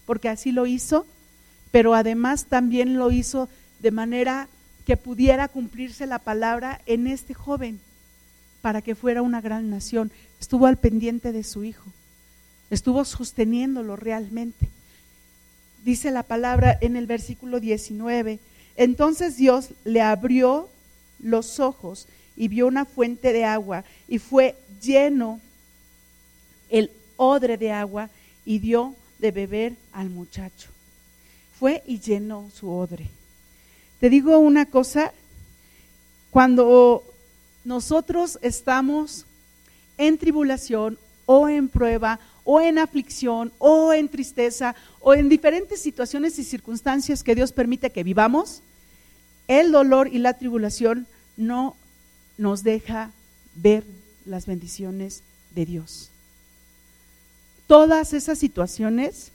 [0.06, 1.06] porque así lo hizo,
[1.71, 3.47] pero además también lo hizo
[3.80, 4.47] de manera
[4.86, 7.80] que pudiera cumplirse la palabra en este joven
[8.62, 10.12] para que fuera una gran nación.
[10.39, 11.86] Estuvo al pendiente de su hijo,
[12.69, 14.69] estuvo sosteniéndolo realmente.
[15.84, 18.39] Dice la palabra en el versículo 19,
[18.76, 20.69] entonces Dios le abrió
[21.19, 25.39] los ojos y vio una fuente de agua y fue lleno
[26.69, 28.10] el odre de agua
[28.46, 30.69] y dio de beber al muchacho.
[31.60, 33.10] Fue y llenó su odre.
[34.04, 35.13] Te digo una cosa,
[36.30, 37.06] cuando
[37.63, 39.26] nosotros estamos
[39.98, 46.38] en tribulación o en prueba o en aflicción o en tristeza o en diferentes situaciones
[46.38, 48.62] y circunstancias que Dios permite que vivamos,
[49.48, 51.78] el dolor y la tribulación no
[52.38, 53.10] nos deja
[53.56, 53.86] ver
[54.26, 55.24] las bendiciones
[55.56, 56.10] de Dios.
[57.68, 59.32] Todas esas situaciones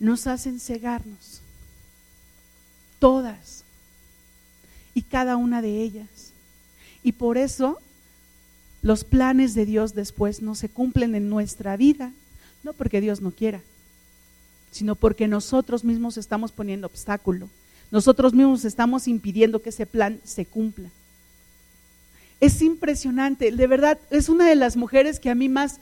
[0.00, 1.42] nos hacen cegarnos.
[2.98, 3.61] Todas
[4.94, 6.32] y cada una de ellas.
[7.02, 7.78] Y por eso
[8.82, 12.12] los planes de Dios después no se cumplen en nuestra vida,
[12.64, 13.60] no porque Dios no quiera,
[14.70, 17.48] sino porque nosotros mismos estamos poniendo obstáculo,
[17.90, 20.88] nosotros mismos estamos impidiendo que ese plan se cumpla.
[22.40, 25.78] Es impresionante, de verdad, es una de las mujeres que a mí más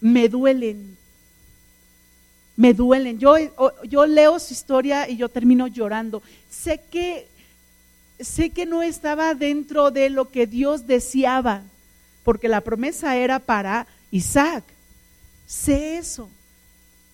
[0.00, 0.96] me duelen.
[2.56, 3.18] Me duelen.
[3.18, 3.34] Yo,
[3.88, 6.22] yo leo su historia y yo termino llorando.
[6.48, 7.28] Sé que
[8.20, 11.62] sé que no estaba dentro de lo que Dios deseaba,
[12.24, 14.64] porque la promesa era para Isaac.
[15.46, 16.30] Sé eso.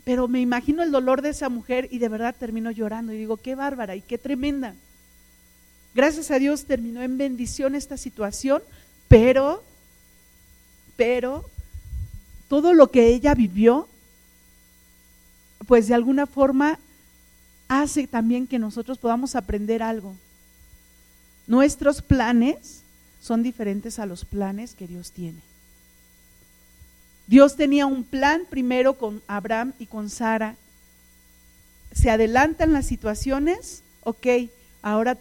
[0.04, 3.36] Pero me imagino el dolor de esa mujer y de verdad termino llorando y digo,
[3.36, 4.74] qué bárbara y qué tremenda.
[5.94, 8.62] Gracias a Dios terminó en bendición esta situación,
[9.08, 9.62] pero,
[10.96, 11.44] pero,
[12.48, 13.88] todo lo que ella vivió,
[15.66, 16.78] pues de alguna forma
[17.68, 20.14] hace también que nosotros podamos aprender algo.
[21.48, 22.82] Nuestros planes
[23.22, 25.40] son diferentes a los planes que Dios tiene.
[27.26, 30.56] Dios tenía un plan primero con Abraham y con Sara.
[31.92, 34.26] Se adelantan las situaciones, ok,
[34.82, 35.16] ahora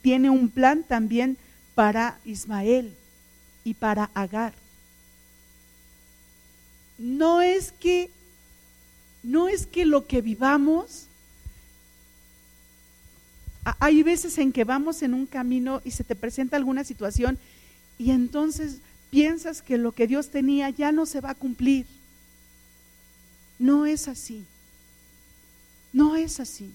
[0.00, 1.36] tiene un plan también
[1.74, 2.94] para Ismael
[3.62, 4.54] y para Agar.
[6.96, 8.10] No es que
[9.22, 11.07] no es que lo que vivamos
[13.78, 17.38] hay veces en que vamos en un camino y se te presenta alguna situación
[17.98, 18.78] y entonces
[19.10, 21.86] piensas que lo que Dios tenía ya no se va a cumplir.
[23.58, 24.44] No es así.
[25.92, 26.70] No es así.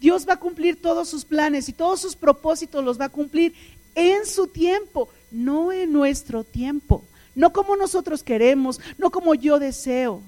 [0.00, 3.54] Dios va a cumplir todos sus planes y todos sus propósitos los va a cumplir
[3.94, 7.02] en su tiempo, no en nuestro tiempo,
[7.34, 10.22] no como nosotros queremos, no como yo deseo.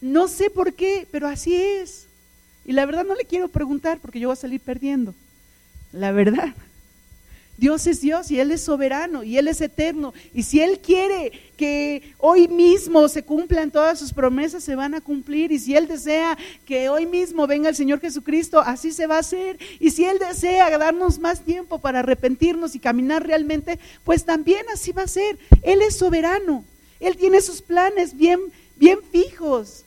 [0.00, 2.06] No sé por qué, pero así es.
[2.64, 5.14] Y la verdad no le quiero preguntar porque yo voy a salir perdiendo.
[5.92, 6.54] La verdad.
[7.60, 10.14] Dios es Dios y Él es soberano y Él es eterno.
[10.32, 15.02] Y si Él quiere que hoy mismo se cumplan todas sus promesas, se van a
[15.02, 15.52] cumplir.
[15.52, 19.20] Y si Él desea que hoy mismo venga el Señor Jesucristo, así se va a
[19.20, 19.58] hacer.
[19.78, 24.92] Y si Él desea darnos más tiempo para arrepentirnos y caminar realmente, pues también así
[24.92, 25.38] va a ser.
[25.62, 26.64] Él es soberano.
[26.98, 28.40] Él tiene sus planes bien,
[28.76, 29.84] bien fijos.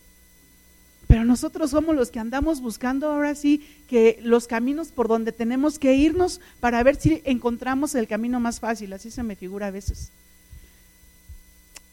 [1.14, 5.78] Pero nosotros somos los que andamos buscando ahora sí que los caminos por donde tenemos
[5.78, 8.92] que irnos para ver si encontramos el camino más fácil.
[8.94, 10.10] Así se me figura a veces.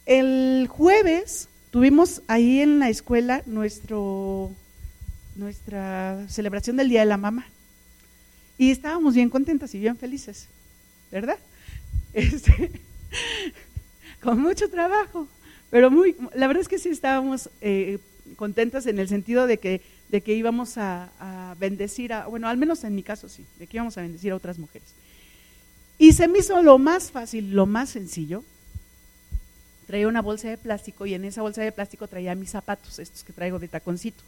[0.07, 4.49] El jueves tuvimos ahí en la escuela nuestra
[6.27, 7.47] celebración del Día de la Mamá.
[8.57, 10.49] Y estábamos bien contentas y bien felices,
[11.13, 11.37] ¿verdad?
[12.15, 12.71] Este,
[14.23, 15.29] con mucho trabajo,
[15.69, 17.99] pero muy, la verdad es que sí estábamos eh,
[18.41, 22.83] contentas en el sentido de que, de que íbamos a, bendecir, a, bueno, al menos
[22.85, 24.89] en mi caso sí, de que íbamos a bendecir a otras mujeres.
[25.99, 28.43] Y se me hizo lo más fácil, lo más sencillo.
[29.87, 33.25] Traía una bolsa de plástico y en esa bolsa de plástico traía mis zapatos, estos
[33.25, 34.23] que traigo de taconcito.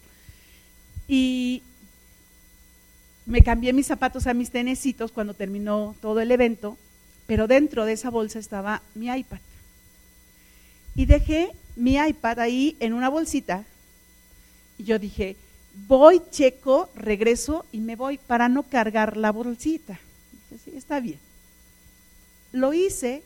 [1.09, 1.63] Y
[3.25, 6.77] me cambié mis zapatos a mis tenecitos cuando terminó todo el evento,
[7.27, 9.41] pero dentro de esa bolsa estaba mi iPad.
[10.95, 13.65] Y dejé mi iPad ahí en una bolsita
[14.79, 15.37] y yo dije,
[15.87, 19.99] voy, checo, regreso y me voy para no cargar la bolsita.
[20.51, 21.19] Dije, sí, está bien.
[22.53, 23.23] Lo hice.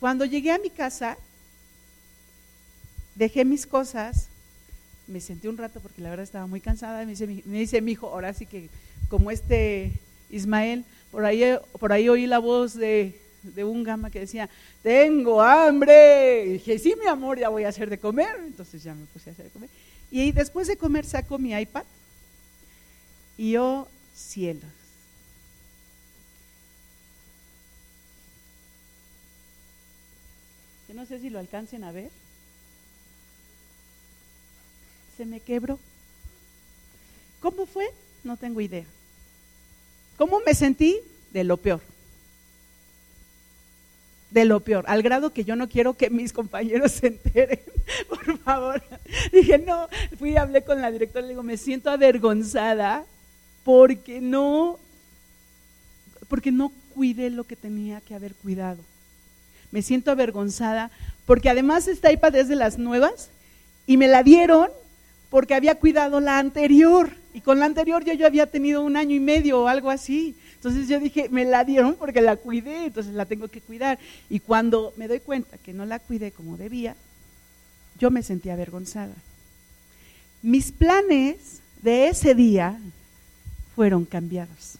[0.00, 1.16] Cuando llegué a mi casa,
[3.14, 4.28] dejé mis cosas,
[5.06, 7.92] me senté un rato porque la verdad estaba muy cansada, me dice, me dice mi
[7.92, 8.68] hijo, ahora sí que
[9.08, 9.92] como este
[10.30, 11.44] Ismael, por ahí,
[11.78, 14.48] por ahí oí la voz de, de un gama que decía,
[14.82, 16.46] tengo hambre.
[16.46, 18.34] Dije, sí, mi amor, ya voy a hacer de comer.
[18.46, 19.68] Entonces ya me puse a hacer de comer.
[20.12, 21.84] Y después de comer saco mi iPad
[23.38, 24.70] y oh cielos.
[30.86, 32.10] Yo no sé si lo alcancen a ver.
[35.16, 35.78] Se me quebró.
[37.40, 37.90] ¿Cómo fue?
[38.22, 38.84] No tengo idea.
[40.18, 41.00] ¿Cómo me sentí?
[41.32, 41.91] De lo peor
[44.32, 47.60] de lo peor, al grado que yo no quiero que mis compañeros se enteren,
[48.08, 48.82] por favor.
[49.32, 53.04] Dije, no, fui y hablé con la directora, le digo, me siento avergonzada
[53.64, 54.78] porque no,
[56.28, 58.82] porque no cuidé lo que tenía que haber cuidado.
[59.70, 60.90] Me siento avergonzada
[61.26, 63.30] porque además esta iPad es de las nuevas
[63.86, 64.68] y me la dieron
[65.30, 69.14] porque había cuidado la anterior y con la anterior yo, yo había tenido un año
[69.14, 70.36] y medio o algo así.
[70.62, 73.98] Entonces yo dije, me la dieron porque la cuidé, entonces la tengo que cuidar.
[74.30, 76.94] Y cuando me doy cuenta que no la cuidé como debía,
[77.98, 79.12] yo me sentí avergonzada.
[80.40, 82.78] Mis planes de ese día
[83.74, 84.76] fueron cambiados.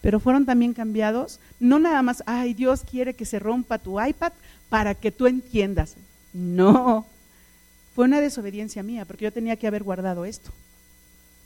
[0.00, 4.32] Pero fueron también cambiados, no nada más, ay, Dios quiere que se rompa tu iPad
[4.68, 5.94] para que tú entiendas.
[6.32, 7.06] No,
[7.94, 10.50] fue una desobediencia mía, porque yo tenía que haber guardado esto.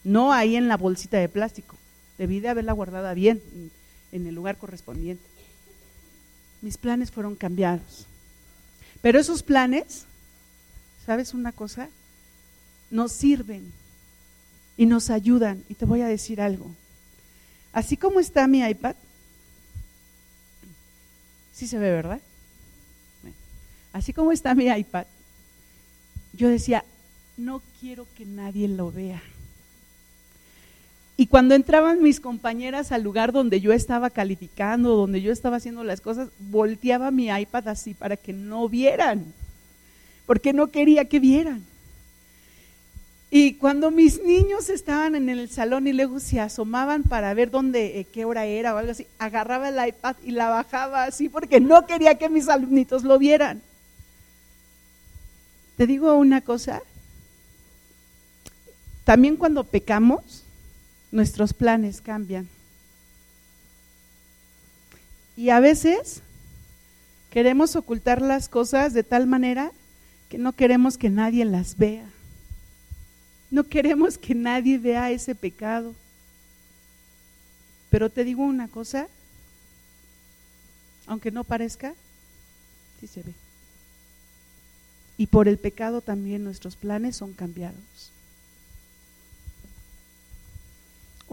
[0.02, 1.76] No ahí en la bolsita de plástico.
[2.18, 3.42] Debí de haberla guardada bien
[4.12, 5.24] en el lugar correspondiente.
[6.62, 8.06] Mis planes fueron cambiados.
[9.02, 10.04] Pero esos planes,
[11.04, 11.88] ¿sabes una cosa?
[12.90, 13.72] Nos sirven
[14.76, 15.62] y nos ayudan.
[15.68, 16.74] Y te voy a decir algo.
[17.72, 18.96] Así como está mi iPad,
[21.52, 22.20] sí se ve, ¿verdad?
[23.92, 25.06] Así como está mi iPad,
[26.32, 26.84] yo decía,
[27.36, 29.22] no quiero que nadie lo vea.
[31.16, 35.82] Y cuando entraban mis compañeras al lugar donde yo estaba calificando, donde yo estaba haciendo
[35.82, 39.24] las cosas, volteaba mi iPad así para que no vieran,
[40.26, 41.64] porque no quería que vieran.
[43.30, 47.98] Y cuando mis niños estaban en el salón y luego se asomaban para ver dónde,
[47.98, 51.60] eh, qué hora era o algo así, agarraba el iPad y la bajaba así porque
[51.60, 53.62] no quería que mis alumnitos lo vieran.
[55.76, 56.82] Te digo una cosa,
[59.04, 60.45] también cuando pecamos,
[61.10, 62.48] nuestros planes cambian.
[65.36, 66.22] Y a veces
[67.30, 69.70] queremos ocultar las cosas de tal manera
[70.28, 72.06] que no queremos que nadie las vea.
[73.50, 75.94] No queremos que nadie vea ese pecado.
[77.90, 79.06] Pero te digo una cosa,
[81.06, 81.94] aunque no parezca,
[83.00, 83.32] sí se ve.
[85.18, 88.12] Y por el pecado también nuestros planes son cambiados.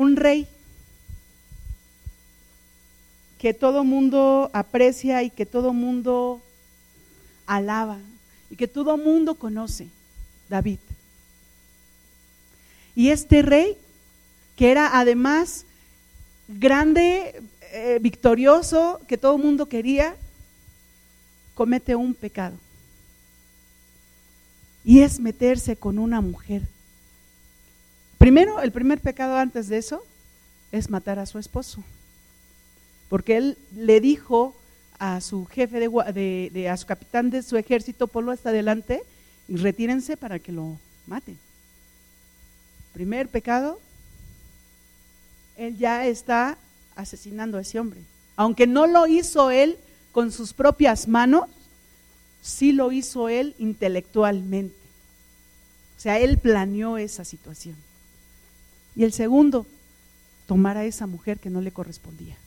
[0.03, 0.47] Un rey
[3.39, 6.41] que todo mundo aprecia y que todo mundo
[7.45, 7.99] alaba
[8.49, 9.87] y que todo mundo conoce,
[10.47, 10.79] David.
[12.95, 13.75] Y este rey,
[14.55, 15.65] que era además
[16.47, 20.15] grande, eh, victorioso que todo mundo quería,
[21.55, 22.57] comete un pecado.
[24.85, 26.61] Y es meterse con una mujer.
[28.23, 30.01] Primero, el primer pecado antes de eso
[30.71, 31.83] es matar a su esposo.
[33.09, 34.55] Porque él le dijo
[34.97, 39.03] a su jefe de, de, a su capitán de su ejército, ponlo hasta adelante
[39.49, 41.37] y retírense para que lo maten.
[42.93, 43.77] Primer pecado,
[45.57, 46.57] él ya está
[46.95, 47.99] asesinando a ese hombre.
[48.37, 49.77] Aunque no lo hizo él
[50.13, 51.49] con sus propias manos,
[52.41, 54.77] sí lo hizo él intelectualmente.
[55.97, 57.75] O sea, él planeó esa situación.
[58.95, 59.65] Y el segundo,
[60.47, 62.37] tomar a esa mujer que no le correspondía.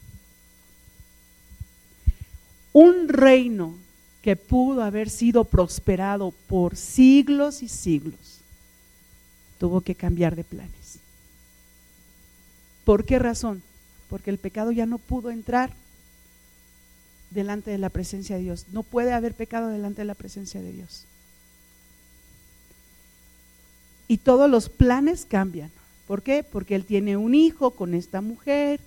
[2.73, 3.75] Un reino
[4.23, 8.41] que pudo haber sido prosperado por siglos y siglos,
[9.59, 10.99] tuvo que cambiar de planes.
[12.85, 13.63] ¿Por qué razón?
[14.09, 15.73] Porque el pecado ya no pudo entrar
[17.31, 18.67] delante de la presencia de Dios.
[18.73, 21.05] No puede haber pecado delante de la presencia de Dios.
[24.09, 25.71] Y todos los planes cambian.
[26.07, 26.45] ¿Por qué?
[26.45, 28.81] Porque él tiene un hijo con esta mujer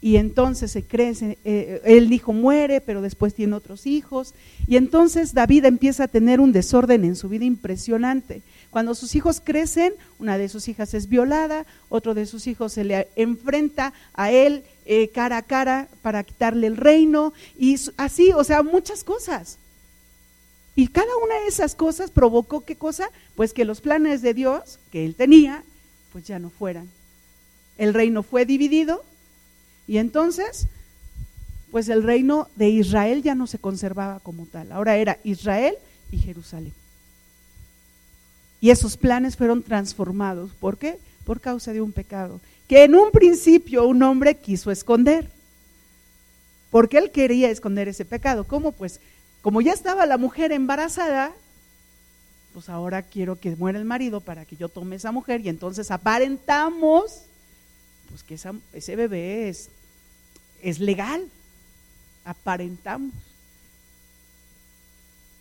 [0.00, 4.34] y entonces se crece, eh, el hijo muere, pero después tiene otros hijos.
[4.66, 8.42] Y entonces David empieza a tener un desorden en su vida impresionante.
[8.70, 12.84] Cuando sus hijos crecen, una de sus hijas es violada, otro de sus hijos se
[12.84, 18.44] le enfrenta a él eh, cara a cara para quitarle el reino, y así, o
[18.44, 19.58] sea, muchas cosas.
[20.76, 23.08] Y cada una de esas cosas provocó qué cosa?
[23.36, 25.64] Pues que los planes de Dios que él tenía,
[26.14, 26.88] pues ya no fueran.
[27.76, 29.02] El reino fue dividido
[29.88, 30.68] y entonces,
[31.72, 34.70] pues el reino de Israel ya no se conservaba como tal.
[34.70, 35.74] Ahora era Israel
[36.12, 36.72] y Jerusalén.
[38.60, 40.52] Y esos planes fueron transformados.
[40.60, 41.00] ¿Por qué?
[41.24, 45.28] Por causa de un pecado que en un principio un hombre quiso esconder.
[46.70, 48.44] Porque él quería esconder ese pecado.
[48.44, 48.70] ¿Cómo?
[48.70, 49.00] Pues
[49.42, 51.32] como ya estaba la mujer embarazada,
[52.54, 55.90] pues ahora quiero que muera el marido para que yo tome esa mujer y entonces
[55.90, 57.22] aparentamos
[58.08, 58.38] pues que
[58.72, 59.68] ese bebé es,
[60.62, 61.28] es legal.
[62.24, 63.12] Aparentamos.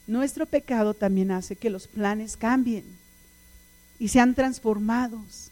[0.08, 2.84] Nuestro pecado también hace que los planes cambien
[4.00, 5.52] y sean transformados.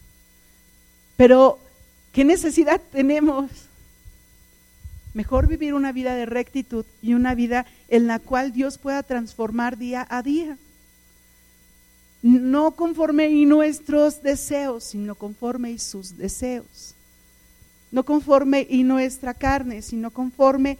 [1.15, 1.59] Pero,
[2.11, 3.51] ¿qué necesidad tenemos?
[5.13, 9.77] Mejor vivir una vida de rectitud y una vida en la cual Dios pueda transformar
[9.77, 10.57] día a día.
[12.21, 16.95] No conforme y nuestros deseos, sino conforme y sus deseos.
[17.91, 20.77] No conforme y nuestra carne, sino conforme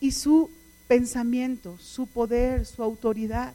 [0.00, 0.50] y su
[0.88, 3.54] pensamiento, su poder, su autoridad.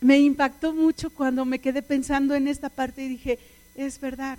[0.00, 3.38] me impactó mucho cuando me quedé pensando en esta parte y dije,
[3.74, 4.38] es verdad,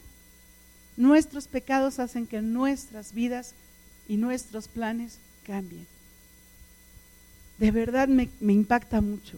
[0.95, 3.53] nuestros pecados hacen que nuestras vidas
[4.07, 5.86] y nuestros planes cambien.
[7.57, 9.37] De verdad me, me impacta mucho.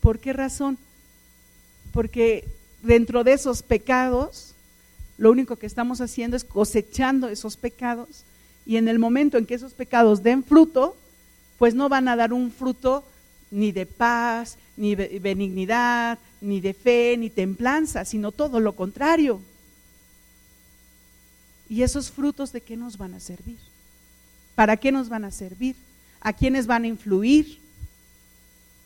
[0.00, 0.78] ¿Por qué razón?
[1.92, 2.46] Porque
[2.82, 4.54] dentro de esos pecados,
[5.18, 8.24] lo único que estamos haciendo es cosechando esos pecados
[8.66, 10.96] y en el momento en que esos pecados den fruto,
[11.58, 13.04] pues no van a dar un fruto
[13.50, 19.40] ni de paz, ni de benignidad, ni de fe, ni templanza, sino todo lo contrario.
[21.68, 23.58] ¿Y esos frutos de qué nos van a servir?
[24.54, 25.76] ¿Para qué nos van a servir?
[26.26, 27.60] ¿A quiénes van a influir?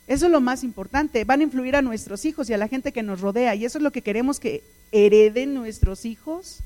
[0.06, 1.24] Eso es lo más importante.
[1.24, 3.54] Van a influir a nuestros hijos y a la gente que nos rodea.
[3.54, 6.58] Y eso es lo que queremos que hereden nuestros hijos.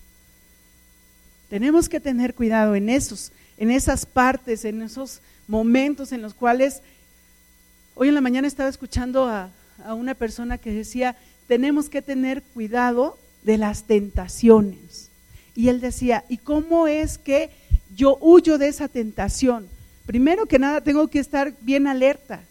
[1.48, 6.82] Tenemos que tener cuidado en esos, en esas partes, en esos momentos en los cuales
[7.96, 9.50] Hoy en la mañana estaba escuchando a,
[9.94, 15.10] una persona que decía, tenemos que tener cuidado de las tentaciones.
[15.54, 17.50] Y él decía, ¿y cómo es que
[17.94, 19.68] yo huyo de esa tentación?
[20.06, 22.42] primero que nada tengo que estar bien alerta.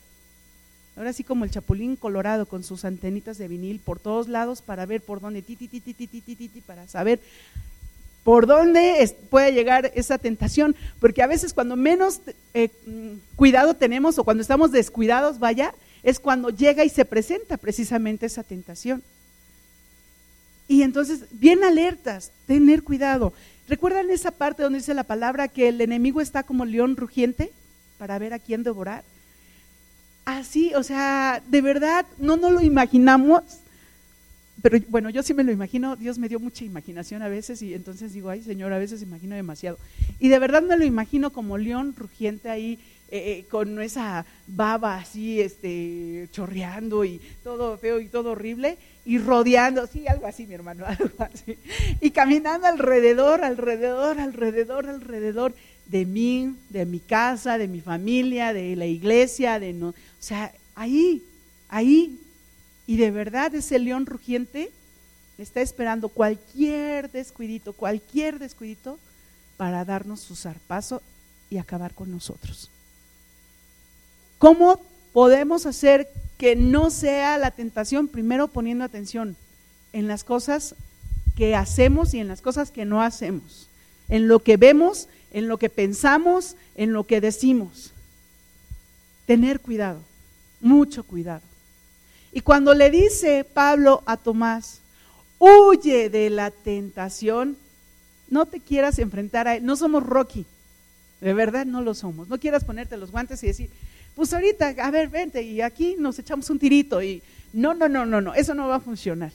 [0.96, 4.86] Ahora sí como el chapulín colorado con sus antenitas de vinil por todos lados para
[4.86, 5.58] ver por dónde, ti,
[6.66, 7.20] para saber
[8.24, 10.76] por dónde es, puede llegar esa tentación.
[11.00, 12.22] Porque a veces cuando menos
[12.54, 15.74] eh, mm, cuidado tenemos o cuando estamos descuidados, vaya,
[16.04, 19.02] es cuando llega y se presenta precisamente esa tentación.
[20.68, 23.34] Y entonces, bien alertas, tener cuidado.
[23.68, 27.52] ¿Recuerdan esa parte donde dice la palabra que el enemigo está como león rugiente
[27.98, 29.04] para ver a quién devorar?
[30.26, 33.44] Así, o sea, de verdad, no nos lo imaginamos,
[34.62, 37.74] pero bueno, yo sí me lo imagino, Dios me dio mucha imaginación a veces y
[37.74, 39.78] entonces digo, ay Señor, a veces imagino demasiado.
[40.20, 42.80] Y de verdad me lo imagino como león rugiente ahí,
[43.12, 49.18] eh, eh, con esa baba así, este, chorreando y todo feo y todo horrible, y
[49.18, 51.58] rodeando, sí, algo así, mi hermano, algo así.
[52.00, 55.54] Y caminando alrededor, alrededor, alrededor, alrededor
[55.86, 60.54] de mí, de mi casa, de mi familia, de la iglesia, de no, o sea,
[60.76, 61.24] ahí,
[61.70, 62.20] ahí.
[62.88, 64.72] Y de verdad ese león rugiente
[65.38, 69.00] está esperando cualquier descuidito, cualquier descuidito
[69.58, 71.02] para darnos su zarpazo
[71.50, 72.70] y acabar con nosotros.
[74.38, 74.82] ¿Cómo
[75.14, 76.10] podemos hacer
[76.44, 78.10] que no sea la tentación?
[78.10, 79.38] Primero poniendo atención
[79.94, 80.76] en las cosas
[81.38, 83.70] que hacemos y en las cosas que no hacemos,
[84.10, 87.94] en lo que vemos, en lo que pensamos, en lo que decimos.
[89.26, 90.02] Tener cuidado,
[90.60, 91.44] mucho cuidado.
[92.34, 94.82] Y cuando le dice Pablo a Tomás,
[95.40, 97.56] huye de la tentación,
[98.30, 100.46] no te quieras enfrentar a él, no somos Rocky,
[101.22, 103.70] de verdad no lo somos, no quieras ponerte los guantes y decir,
[104.16, 108.06] pues ahorita, a ver, vente y aquí nos echamos un tirito y no, no, no,
[108.06, 109.32] no, no, eso no va a funcionar.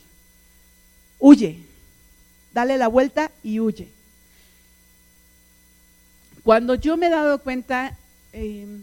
[1.18, 1.58] Huye,
[2.52, 3.88] dale la vuelta y huye.
[6.44, 7.96] Cuando yo me he dado cuenta,
[8.32, 8.82] em,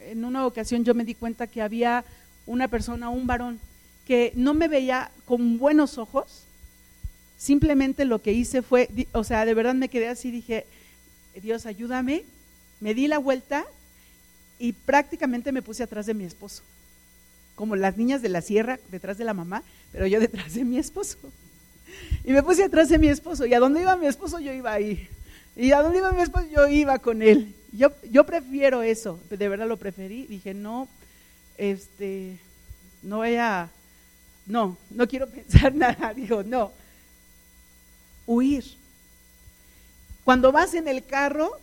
[0.00, 2.04] en una ocasión yo me di cuenta que había
[2.46, 3.58] una persona, un varón,
[4.06, 6.44] que no me veía con buenos ojos,
[7.38, 10.66] simplemente lo que hice fue, o sea, de verdad me quedé así, dije,
[11.40, 12.24] Dios, ayúdame,
[12.80, 13.64] me di la vuelta
[14.60, 16.62] y prácticamente me puse atrás de mi esposo,
[17.56, 20.78] como las niñas de la sierra detrás de la mamá, pero yo detrás de mi
[20.78, 21.16] esposo.
[22.24, 24.72] Y me puse atrás de mi esposo, y a dónde iba mi esposo yo iba
[24.72, 25.08] ahí.
[25.56, 27.54] Y a dónde iba mi esposo yo iba con él.
[27.72, 30.26] Yo, yo prefiero eso, de verdad lo preferí.
[30.26, 30.88] Dije, no,
[31.56, 32.38] este,
[33.02, 33.70] no voy a,
[34.46, 36.12] no, no quiero pensar nada.
[36.12, 36.70] Digo, no,
[38.26, 38.64] huir.
[40.22, 41.58] Cuando vas en el carro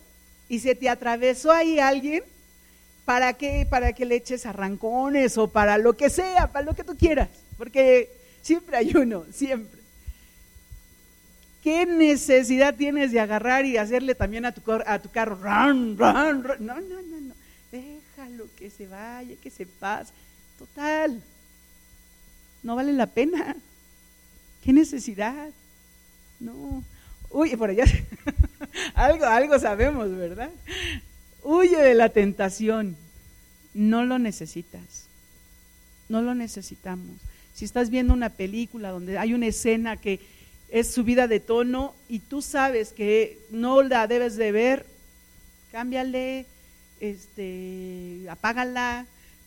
[0.48, 2.24] y se te atravesó ahí alguien,
[3.08, 3.66] ¿para qué?
[3.70, 7.30] Para que le eches arrancones o para lo que sea, para lo que tú quieras,
[7.56, 8.10] porque
[8.42, 9.80] siempre hay uno, siempre.
[11.62, 15.36] ¿Qué necesidad tienes de agarrar y hacerle también a tu, a tu carro?
[15.36, 16.66] Run, run, run.
[16.66, 17.34] No, no, no, no.
[17.72, 20.12] Déjalo que se vaya, que se pase.
[20.58, 21.18] Total.
[22.62, 23.56] No vale la pena.
[24.62, 25.48] ¿Qué necesidad?
[26.40, 26.84] No.
[27.30, 27.86] Uy, por allá.
[28.94, 30.50] algo, algo sabemos, ¿verdad?
[31.42, 32.96] Huye de la tentación.
[33.74, 35.06] No lo necesitas.
[36.08, 37.16] No lo necesitamos.
[37.54, 40.20] Si estás viendo una película donde hay una escena que
[40.70, 44.86] es subida de tono y tú sabes que no la debes de ver,
[45.72, 46.46] cámbiale,
[47.00, 49.06] este, apágala,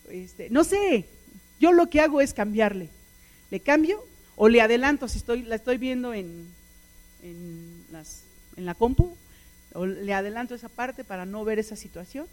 [0.09, 1.05] este, no sé.
[1.59, 2.89] Yo lo que hago es cambiarle.
[3.49, 4.03] Le cambio
[4.35, 6.47] o le adelanto si estoy, la estoy viendo en,
[7.21, 8.23] en, las,
[8.55, 9.15] en la compu,
[9.73, 12.27] o le adelanto esa parte para no ver esa situación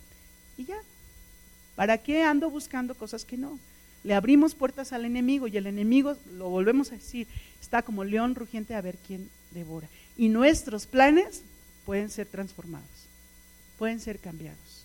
[0.56, 0.78] y ya.
[1.76, 3.58] ¿Para qué ando buscando cosas que no?
[4.04, 7.26] Le abrimos puertas al enemigo y el enemigo, lo volvemos a decir,
[7.60, 9.88] está como león rugiente a ver quién devora.
[10.16, 11.42] Y nuestros planes
[11.86, 12.88] pueden ser transformados,
[13.78, 14.84] pueden ser cambiados.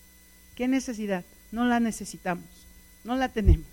[0.56, 1.24] ¿Qué necesidad?
[1.51, 2.45] No la necesitamos,
[3.04, 3.66] no la tenemos.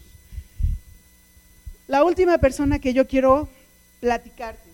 [1.88, 3.48] La última persona que yo quiero
[4.00, 4.69] platicarte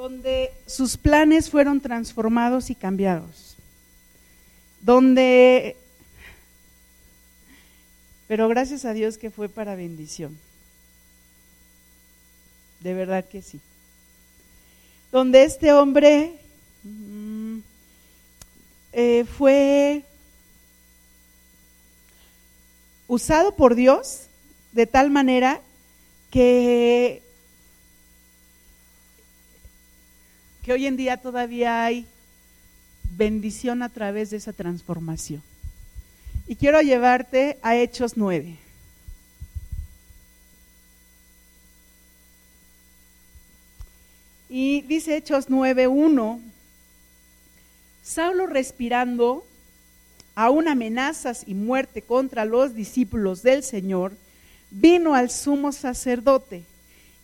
[0.00, 3.54] donde sus planes fueron transformados y cambiados,
[4.80, 5.76] donde,
[8.26, 10.38] pero gracias a Dios que fue para bendición,
[12.80, 13.60] de verdad que sí,
[15.12, 16.32] donde este hombre
[16.82, 17.58] mm,
[18.94, 20.02] eh, fue
[23.06, 24.28] usado por Dios
[24.72, 25.60] de tal manera
[26.30, 27.22] que
[30.70, 32.06] que hoy en día todavía hay
[33.16, 35.42] bendición a través de esa transformación.
[36.46, 38.56] Y quiero llevarte a Hechos 9.
[44.48, 46.38] Y dice Hechos 9.1,
[48.04, 49.44] Saulo respirando
[50.36, 54.12] aún amenazas y muerte contra los discípulos del Señor,
[54.70, 56.62] vino al sumo sacerdote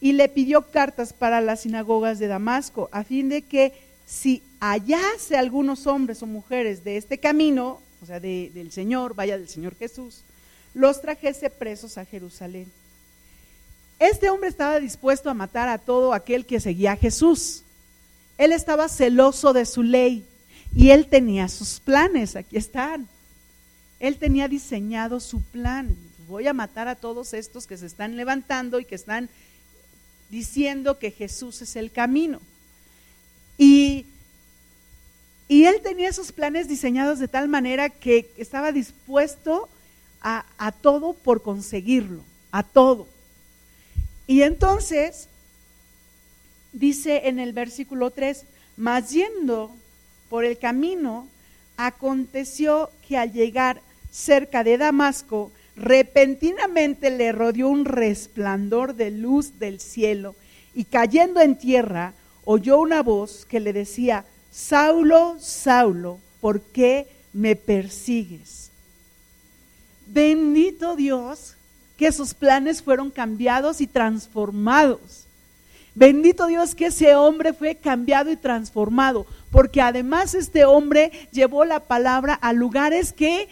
[0.07, 3.72] y le pidió cartas para las sinagogas de Damasco, a fin de que
[4.07, 9.48] si hallase algunos hombres o mujeres de este camino, o sea, del Señor, vaya del
[9.48, 10.22] Señor Jesús,
[10.74, 12.70] los trajese presos a Jerusalén.
[13.98, 17.64] Este hombre estaba dispuesto a matar a todo aquel que seguía a Jesús.
[18.38, 20.24] Él estaba celoso de su ley
[20.72, 23.09] y él tenía sus planes, aquí están.
[23.98, 25.96] Él tenía diseñado su plan.
[26.28, 29.28] Voy a matar a todos estos que se están levantando y que están
[30.31, 32.41] diciendo que Jesús es el camino.
[33.59, 34.07] Y,
[35.49, 39.68] y él tenía esos planes diseñados de tal manera que estaba dispuesto
[40.20, 43.07] a, a todo por conseguirlo, a todo.
[44.27, 45.29] Y entonces,
[46.72, 48.45] dice en el versículo 3,
[48.77, 49.74] mas yendo
[50.29, 51.29] por el camino,
[51.77, 59.79] aconteció que al llegar cerca de Damasco, repentinamente le rodeó un resplandor de luz del
[59.81, 60.35] cielo
[60.74, 62.14] y cayendo en tierra,
[62.45, 68.70] oyó una voz que le decía, Saulo, Saulo, ¿por qué me persigues?
[70.07, 71.57] Bendito Dios
[71.97, 75.27] que sus planes fueron cambiados y transformados.
[75.95, 81.81] Bendito Dios que ese hombre fue cambiado y transformado, porque además este hombre llevó la
[81.81, 83.49] palabra a lugares que,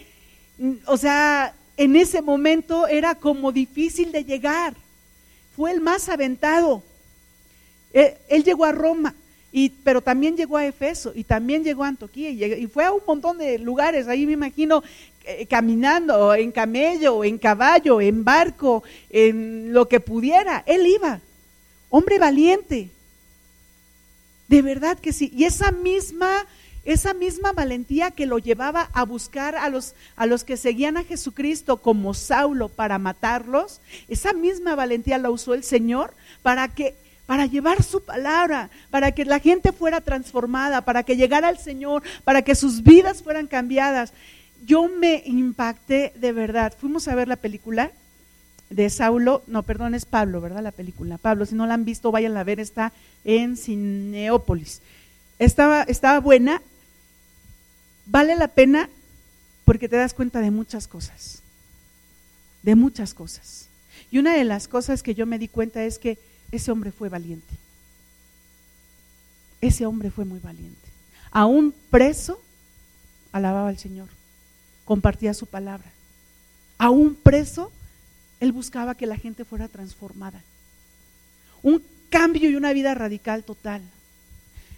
[0.59, 4.73] mm, o sea, en ese momento era como difícil de llegar.
[5.55, 6.83] Fue el más aventado.
[7.93, 9.15] Él, él llegó a Roma,
[9.57, 12.99] y, pero también llegó a Efeso y también llegó a Antoquía y, fue a un
[13.07, 14.83] montón de lugares, ahí me imagino
[15.23, 21.21] eh, caminando, en camello, en caballo, en barco, en lo que pudiera, él iba,
[21.89, 22.89] hombre valiente,
[24.49, 26.45] de verdad que sí, y esa misma
[26.85, 31.03] esa misma valentía que lo llevaba a buscar a los, a los que seguían a
[31.03, 37.47] Jesucristo como Saulo para matarlos, esa misma valentía la usó el Señor para que para
[37.47, 42.43] llevar su palabra, para que la gente fuera transformada, para que llegara al Señor, para
[42.43, 44.13] que sus vidas fueran cambiadas.
[44.63, 46.73] Yo me impacté de verdad.
[46.79, 47.91] Fuimos a ver la película
[48.69, 50.61] de Saulo, no, perdón, es Pablo, ¿verdad?
[50.61, 51.17] La película.
[51.17, 54.81] Pablo, si no la han visto, vayan a ver, está en Cineópolis.
[55.39, 56.61] Estaba, estaba buena,
[58.05, 58.89] vale la pena
[59.65, 61.41] porque te das cuenta de muchas cosas,
[62.63, 63.67] de muchas cosas.
[64.11, 66.17] Y una de las cosas que yo me di cuenta es que
[66.51, 67.53] ese hombre fue valiente.
[69.61, 70.87] Ese hombre fue muy valiente.
[71.31, 72.39] Aún preso,
[73.31, 74.07] alababa al Señor,
[74.85, 75.91] compartía su palabra.
[76.77, 77.71] Aún preso,
[78.39, 80.41] él buscaba que la gente fuera transformada.
[81.63, 83.81] Un cambio y una vida radical total.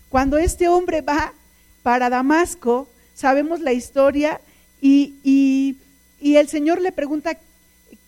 [0.09, 1.33] Cuando este hombre va
[1.83, 2.87] para Damasco,
[3.17, 4.39] sabemos la historia
[4.79, 5.15] y,
[6.21, 7.37] y, el Señor le pregunta,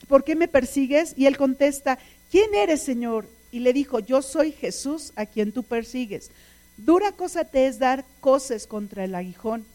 [0.07, 1.13] ¿por qué me persigues?
[1.17, 1.97] Y él contesta,
[2.31, 3.25] ¿quién eres, Señor?
[3.51, 6.29] y le dijo, yo soy Jesús a quien tú persigues.
[6.77, 9.65] Dura cosa te es dar coces contra el aguijón.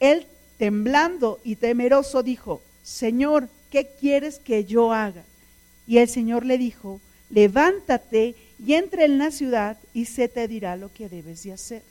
[0.00, 0.26] Él,
[0.58, 5.22] temblando y temeroso, dijo, Señor, ¿qué quieres que yo haga?
[5.86, 7.00] Y el Señor le dijo,
[7.30, 8.34] levántate
[8.64, 11.82] y entra en la ciudad y se te dirá lo que debes de hacer.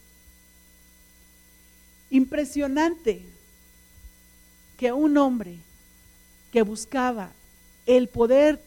[2.10, 3.22] Impresionante
[4.78, 5.58] que un hombre
[6.52, 7.32] que buscaba
[7.86, 8.62] el poder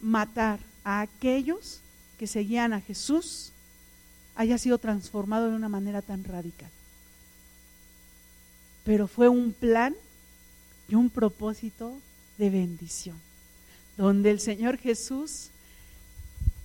[0.00, 1.80] matar a aquellos
[2.18, 3.52] que seguían a Jesús
[4.36, 6.70] haya sido transformado de una manera tan radical.
[8.84, 9.94] Pero fue un plan
[10.88, 11.98] y un propósito
[12.38, 13.16] de bendición,
[13.96, 15.48] donde el Señor Jesús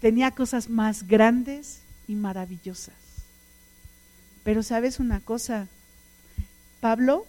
[0.02, 2.94] tenía cosas más grandes y maravillosas.
[4.44, 5.68] Pero sabes una cosa,
[6.82, 7.26] Pablo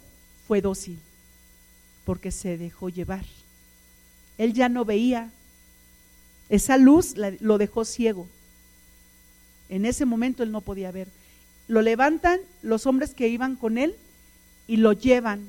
[0.49, 0.99] fue dócil
[2.05, 3.25] porque se dejó llevar.
[4.39, 5.31] Él ya no veía,
[6.49, 8.27] esa luz lo dejó ciego.
[9.69, 11.09] En ese momento él no podía ver.
[11.69, 13.95] Lo levantan los hombres que iban con él
[14.67, 15.47] y lo llevan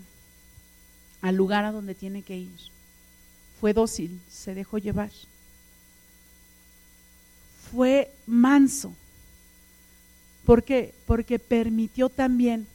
[1.22, 2.52] al lugar a donde tiene que ir.
[3.60, 5.12] Fue dócil, se dejó llevar.
[7.72, 8.94] Fue manso.
[10.46, 10.94] ¿Por qué?
[11.08, 12.68] Porque permitió también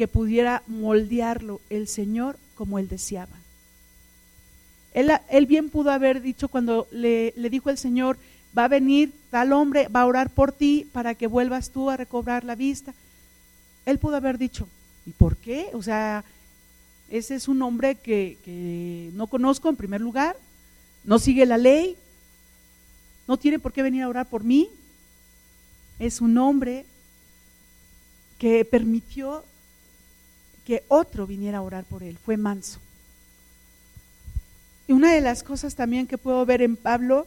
[0.00, 3.36] que pudiera moldearlo el Señor como él deseaba.
[4.94, 8.16] Él, bien pudo haber dicho cuando le, le dijo el Señor,
[8.56, 11.98] va a venir tal hombre, va a orar por ti para que vuelvas tú a
[11.98, 12.94] recobrar la vista.
[13.84, 14.66] Él pudo haber dicho,
[15.04, 15.68] ¿y por qué?
[15.74, 16.24] O sea,
[17.10, 20.34] ese es un hombre que, que, no conozco en primer lugar,
[21.04, 21.94] no sigue la ley,
[23.28, 24.70] no tiene por qué venir a orar por mí.
[25.98, 26.86] Es un hombre
[28.38, 29.44] que permitió
[30.64, 32.80] que otro viniera a orar por él, fue manso.
[34.86, 37.26] Y una de las cosas también que puedo ver en Pablo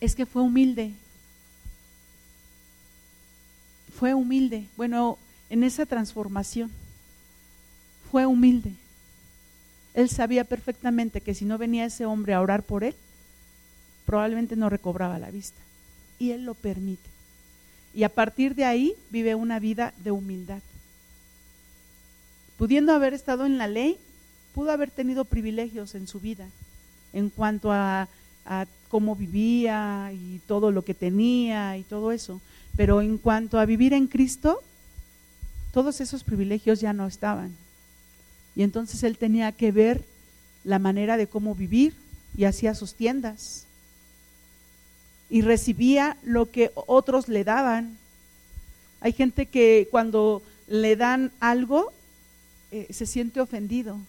[0.00, 0.92] es que fue humilde.
[3.98, 4.66] Fue humilde.
[4.76, 5.18] Bueno,
[5.48, 6.70] en esa transformación
[8.10, 8.72] fue humilde.
[9.94, 12.94] Él sabía perfectamente que si no venía ese hombre a orar por él,
[14.04, 15.60] probablemente no recobraba la vista.
[16.18, 17.08] Y él lo permite.
[17.94, 20.60] Y a partir de ahí vive una vida de humildad.
[22.58, 23.98] Pudiendo haber estado en la ley,
[24.54, 26.48] pudo haber tenido privilegios en su vida
[27.14, 28.08] en cuanto a,
[28.90, 32.40] cómo vivía y todo lo que tenía y todo eso.
[32.76, 34.62] Pero en cuanto a vivir en Cristo,
[35.72, 37.56] todos esos privilegios ya no estaban.
[38.54, 40.04] Y entonces él tenía que ver
[40.62, 41.94] la manera de cómo vivir
[42.36, 43.66] y hacía sus tiendas.
[45.30, 47.96] y recibía lo que otros le daban.
[49.00, 51.92] Hay gente que cuando le dan algo
[52.74, 54.00] eh, se siente ofendido,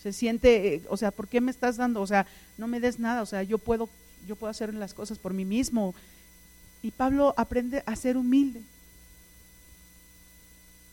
[0.00, 2.00] se siente, eh, o sea, ¿por qué me estás dando?
[2.00, 3.88] O sea, no me des nada, o sea, yo puedo,
[4.24, 5.96] yo puedo hacer las cosas por mí mismo.
[6.80, 8.62] Y Pablo aprende a ser humilde,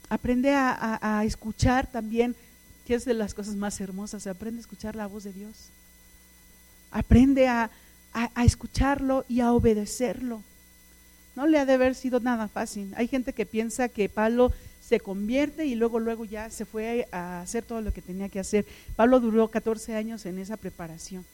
[0.10, 2.36] aprende a, escuchar también,
[2.88, 5.70] que es de las cosas más hermosas, aprende a escuchar la voz de Dios,
[6.90, 7.70] aprende a
[8.44, 10.42] escucharlo y a obedecerlo.
[11.36, 12.92] No le ha de haber sido nada fácil.
[12.98, 14.52] Hay gente que piensa que Pablo
[14.88, 18.40] se convierte y luego luego ya se fue a hacer todo lo que tenía que
[18.40, 18.66] hacer.
[18.96, 21.26] Pablo duró 14 años en esa preparación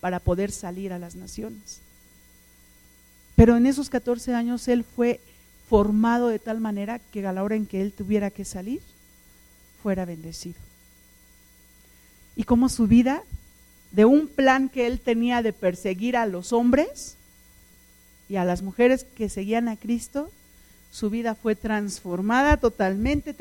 [0.00, 1.80] para poder salir a las naciones.
[3.36, 5.20] Pero en esos 14 años él fue
[5.68, 8.80] formado de tal manera que a la hora en que él tuviera que salir,
[9.82, 10.58] fuera bendecido.
[12.34, 13.22] Y como su vida,
[13.92, 17.16] de un plan que él tenía de perseguir a los hombres
[18.28, 20.28] y a las mujeres que seguían a Cristo,
[20.96, 23.36] su vida fue transformada totalmente,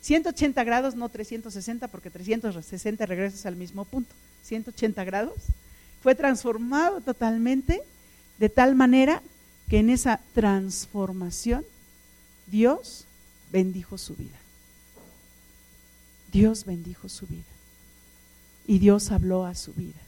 [0.00, 5.36] 180 grados, no 360, porque 360 regresas al mismo punto, 180 grados,
[6.02, 7.82] fue transformado totalmente
[8.40, 9.22] de tal manera
[9.68, 11.64] que en esa transformación
[12.48, 13.04] Dios
[13.52, 14.38] bendijo su vida.
[16.32, 17.44] Dios bendijo su vida.
[18.66, 20.00] Y Dios habló a su vida.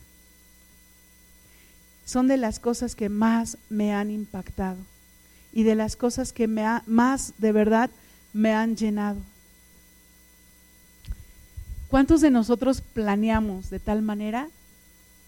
[2.04, 4.89] Son de las cosas que más me han impactado
[5.52, 7.90] y de las cosas que me más de verdad
[8.32, 9.20] me han llenado.
[11.88, 14.48] ¿Cuántos de nosotros planeamos de tal manera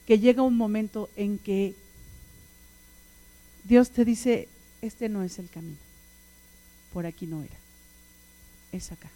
[0.07, 1.75] que llega un momento en que
[3.65, 4.49] Dios te dice,
[4.81, 5.79] este no es el camino,
[6.93, 7.57] por aquí no era,
[8.71, 9.11] es acá,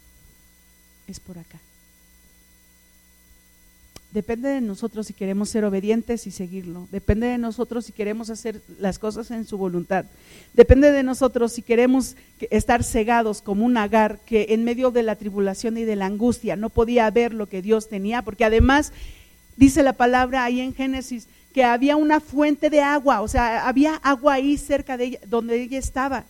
[1.07, 1.59] es por acá?
[4.11, 6.87] Depende de nosotros si queremos ser obedientes y seguirlo.
[6.91, 10.05] Depende de nosotros si queremos hacer las cosas en su voluntad.
[10.53, 12.15] Depende de nosotros si queremos
[12.49, 16.55] estar cegados como un agar que en medio de la tribulación y de la angustia
[16.55, 18.93] no podía ver lo que Dios tenía, porque además
[19.57, 23.95] dice la palabra ahí en Génesis que había una fuente de agua, o sea, había
[23.95, 26.23] agua ahí cerca de ella, donde ella estaba.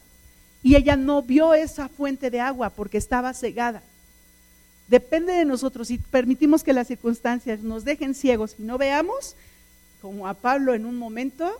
[0.63, 3.83] Y ella no vio esa fuente de agua porque estaba cegada.
[4.87, 5.89] Depende de nosotros.
[5.89, 9.35] Si permitimos que las circunstancias nos dejen ciegos y no veamos,
[10.01, 11.51] como a Pablo en un momento,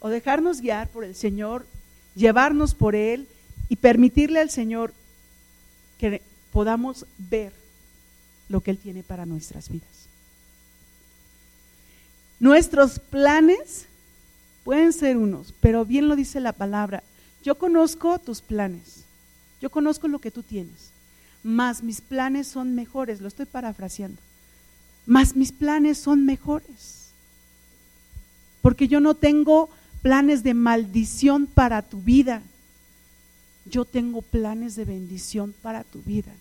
[0.00, 1.66] o dejarnos guiar por el Señor,
[2.14, 3.26] llevarnos por Él
[3.68, 4.92] y permitirle al Señor
[5.98, 6.20] que
[6.52, 7.52] podamos ver
[8.50, 9.88] lo que Él tiene para nuestras vidas.
[12.38, 13.86] Nuestros planes
[14.64, 17.02] pueden ser unos, pero bien lo dice la palabra.
[17.42, 19.04] Yo conozco tus planes,
[19.62, 20.93] yo conozco lo que tú tienes
[21.44, 24.20] más mis planes son mejores, lo estoy parafraseando,
[25.06, 27.10] más mis planes son mejores.
[28.62, 29.68] Porque yo no tengo
[30.02, 32.42] planes de maldición para tu vida,
[33.66, 36.32] yo tengo planes de bendición para tu vida.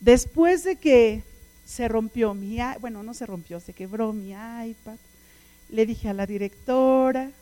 [0.00, 1.24] Después de que
[1.64, 4.96] se rompió mi, bueno, no se rompió, se quebró mi iPad,
[5.68, 7.32] le dije a la directora,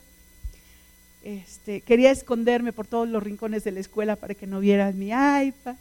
[1.24, 5.06] este, quería esconderme por todos los rincones de la escuela para que no vieran mi
[5.06, 5.76] iPad.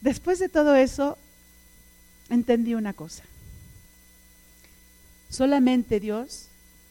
[0.00, 1.18] Después de todo eso,
[2.30, 3.22] entendí una cosa.
[5.28, 6.48] Solamente Dios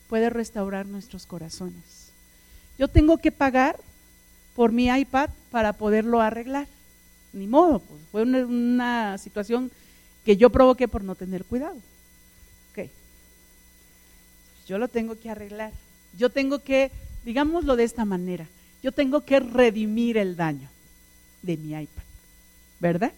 [0.08, 2.12] puede restaurar nuestros corazones.
[2.78, 3.76] Yo tengo que pagar
[4.56, 6.68] por mi iPad para poderlo arreglar.
[7.34, 9.72] Ni modo, pues fue una, una situación
[10.24, 11.78] que yo provoqué por no tener cuidado.
[12.72, 12.88] Ok.
[14.68, 15.72] Yo lo tengo que arreglar.
[16.18, 16.92] Yo tengo que,
[17.26, 18.48] digámoslo de esta manera,
[18.84, 20.70] yo tengo que redimir el daño
[21.42, 22.04] de mi iPad,
[22.80, 23.14] ¿verdad?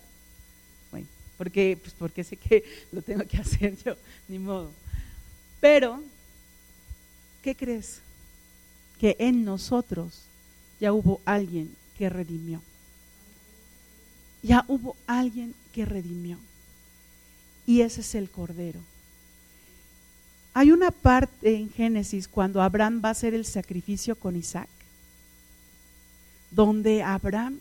[0.91, 3.95] Bueno, porque, pues porque sé que lo tengo que hacer yo,
[4.27, 4.71] ni modo.
[5.59, 6.01] Pero,
[7.41, 7.99] ¿qué crees?
[8.99, 10.23] Que en nosotros
[10.79, 12.61] ya hubo alguien que redimió.
[14.41, 16.37] Ya hubo alguien que redimió.
[17.65, 18.81] Y ese es el Cordero.
[20.56, 24.70] Hay una parte en Génesis cuando Abraham va a hacer el sacrificio con Isaac,
[26.51, 27.60] donde Abraham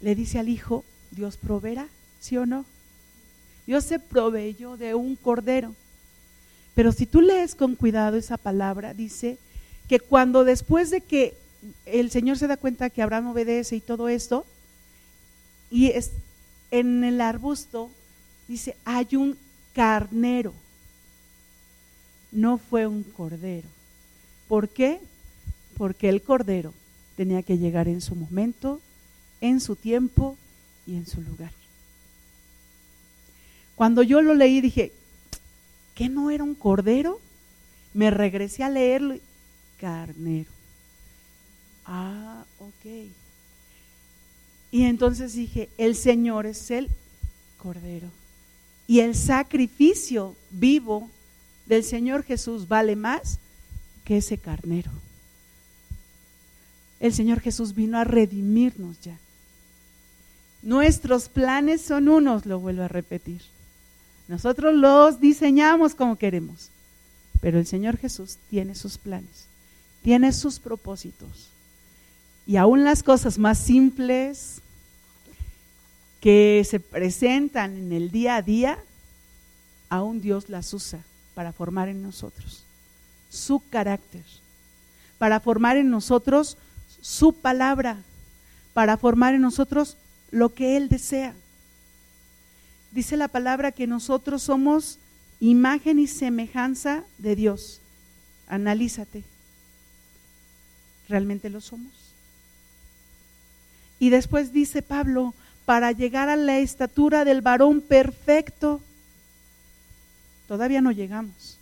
[0.00, 1.88] le dice al hijo, Dios proveerá,
[2.20, 2.64] ¿sí o no?
[3.66, 5.74] Dios se proveyó de un cordero.
[6.76, 9.36] Pero si tú lees con cuidado esa palabra, dice
[9.88, 11.36] que cuando después de que
[11.86, 14.46] el Señor se da cuenta que Abraham obedece y todo esto,
[15.70, 16.12] y es,
[16.70, 17.90] en el arbusto
[18.46, 19.36] dice, hay un
[19.74, 20.54] carnero
[22.32, 23.68] no fue un cordero.
[24.48, 25.00] ¿Por qué?
[25.76, 26.72] Porque el cordero
[27.16, 28.80] tenía que llegar en su momento,
[29.40, 30.36] en su tiempo
[30.86, 31.52] y en su lugar.
[33.74, 34.92] Cuando yo lo leí dije,
[35.94, 37.20] ¿qué no era un cordero?
[37.94, 39.16] Me regresé a leerlo.
[39.80, 40.50] Carnero.
[41.86, 43.10] Ah, ok.
[44.70, 46.88] Y entonces dije, el Señor es el
[47.56, 48.08] cordero.
[48.86, 51.08] Y el sacrificio vivo
[51.70, 53.38] del Señor Jesús vale más
[54.04, 54.90] que ese carnero.
[56.98, 59.16] El Señor Jesús vino a redimirnos ya.
[60.62, 63.40] Nuestros planes son unos, lo vuelvo a repetir.
[64.26, 66.70] Nosotros los diseñamos como queremos,
[67.40, 69.46] pero el Señor Jesús tiene sus planes,
[70.02, 71.50] tiene sus propósitos.
[72.48, 74.60] Y aún las cosas más simples
[76.20, 78.78] que se presentan en el día a día,
[79.88, 81.04] aún Dios las usa
[81.40, 82.64] para formar en nosotros
[83.30, 84.22] su carácter,
[85.16, 86.58] para formar en nosotros
[87.00, 87.96] su palabra,
[88.74, 89.96] para formar en nosotros
[90.30, 91.32] lo que Él desea.
[92.92, 94.98] Dice la palabra que nosotros somos
[95.40, 97.80] imagen y semejanza de Dios.
[98.46, 99.24] Analízate.
[101.08, 101.94] ¿Realmente lo somos?
[103.98, 105.32] Y después dice Pablo,
[105.64, 108.82] para llegar a la estatura del varón perfecto,
[110.50, 111.58] todavía no llegamos.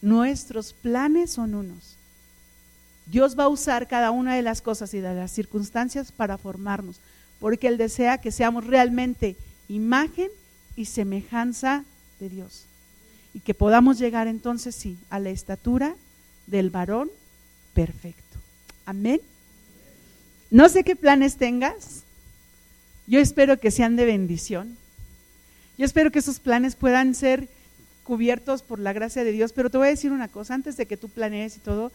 [0.00, 1.96] Nuestros planes son unos.
[3.04, 6.96] Dios va a usar cada una de las cosas y de las circunstancias para formarnos,
[7.38, 9.36] porque Él desea que seamos realmente
[9.68, 10.30] imagen
[10.74, 11.84] y semejanza
[12.18, 12.64] de Dios.
[13.34, 15.96] Y que podamos llegar entonces, sí, a la estatura
[16.46, 17.10] del varón
[17.74, 18.38] perfecto.
[18.86, 19.20] Amén.
[20.50, 22.04] No sé qué planes tengas.
[23.06, 24.78] Yo espero que sean de bendición.
[25.78, 27.48] Yo espero que esos planes puedan ser
[28.04, 29.52] cubiertos por la gracia de Dios.
[29.52, 31.92] Pero te voy a decir una cosa, antes de que tú planees y todo,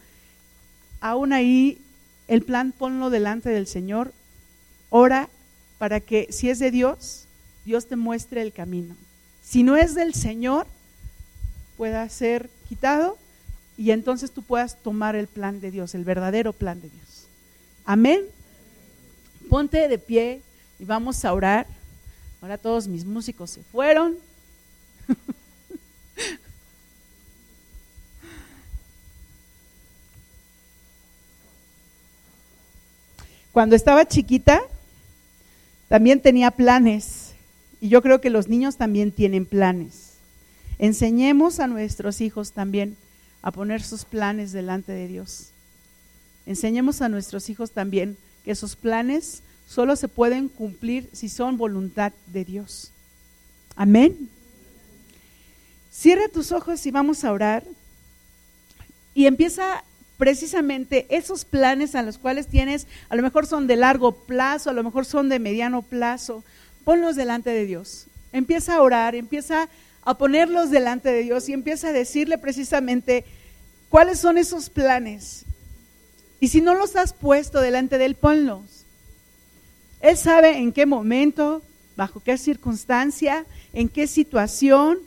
[0.99, 1.79] aún ahí
[2.27, 4.13] el plan ponlo delante del Señor,
[4.89, 5.29] ora
[5.77, 7.25] para que si es de Dios,
[7.65, 8.95] Dios te muestre el camino.
[9.41, 10.67] Si no es del Señor,
[11.77, 13.17] pueda ser quitado
[13.77, 17.27] y entonces tú puedas tomar el plan de Dios, el verdadero plan de Dios.
[17.85, 18.21] Amén.
[19.49, 20.41] Ponte de pie
[20.79, 21.65] y vamos a orar.
[22.41, 24.17] Ahora todos mis músicos se fueron.
[33.51, 34.61] Cuando estaba chiquita,
[35.87, 37.33] también tenía planes.
[37.79, 40.13] Y yo creo que los niños también tienen planes.
[40.79, 42.95] Enseñemos a nuestros hijos también
[43.41, 45.49] a poner sus planes delante de Dios.
[46.45, 52.11] Enseñemos a nuestros hijos también que sus planes solo se pueden cumplir si son voluntad
[52.27, 52.91] de Dios.
[53.77, 54.29] Amén.
[55.89, 57.63] Cierra tus ojos y vamos a orar.
[59.13, 59.85] Y empieza
[60.17, 64.73] precisamente esos planes a los cuales tienes, a lo mejor son de largo plazo, a
[64.73, 66.43] lo mejor son de mediano plazo,
[66.83, 68.07] ponlos delante de Dios.
[68.33, 69.69] Empieza a orar, empieza
[70.03, 73.23] a ponerlos delante de Dios y empieza a decirle precisamente
[73.87, 75.45] cuáles son esos planes.
[76.41, 78.80] Y si no los has puesto delante de Él, ponlos.
[80.01, 81.61] Él sabe en qué momento,
[81.95, 84.99] bajo qué circunstancia, en qué situación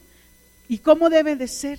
[0.68, 1.78] y cómo debe de ser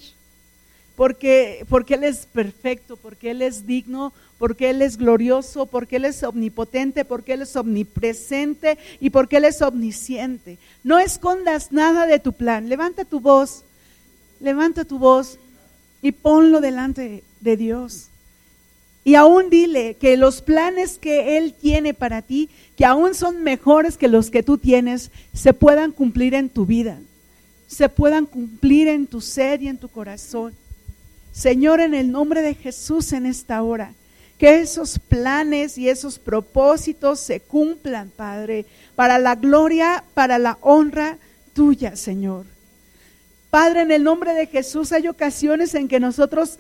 [0.96, 6.06] porque, porque Él es perfecto, porque Él es digno, porque Él es glorioso, porque Él
[6.06, 10.58] es omnipotente, porque Él es omnipresente y porque Él es omnisciente.
[10.84, 12.70] No escondas nada de tu plan.
[12.70, 13.64] Levanta tu voz,
[14.40, 15.38] levanta tu voz
[16.02, 18.08] y ponlo delante de Dios.
[19.08, 23.98] Y aún dile que los planes que Él tiene para ti, que aún son mejores
[23.98, 26.98] que los que tú tienes, se puedan cumplir en tu vida,
[27.68, 30.56] se puedan cumplir en tu ser y en tu corazón.
[31.32, 33.94] Señor, en el nombre de Jesús en esta hora,
[34.40, 41.20] que esos planes y esos propósitos se cumplan, Padre, para la gloria, para la honra
[41.54, 42.48] tuya, Señor.
[43.52, 46.58] Padre, en el nombre de Jesús hay ocasiones en que nosotros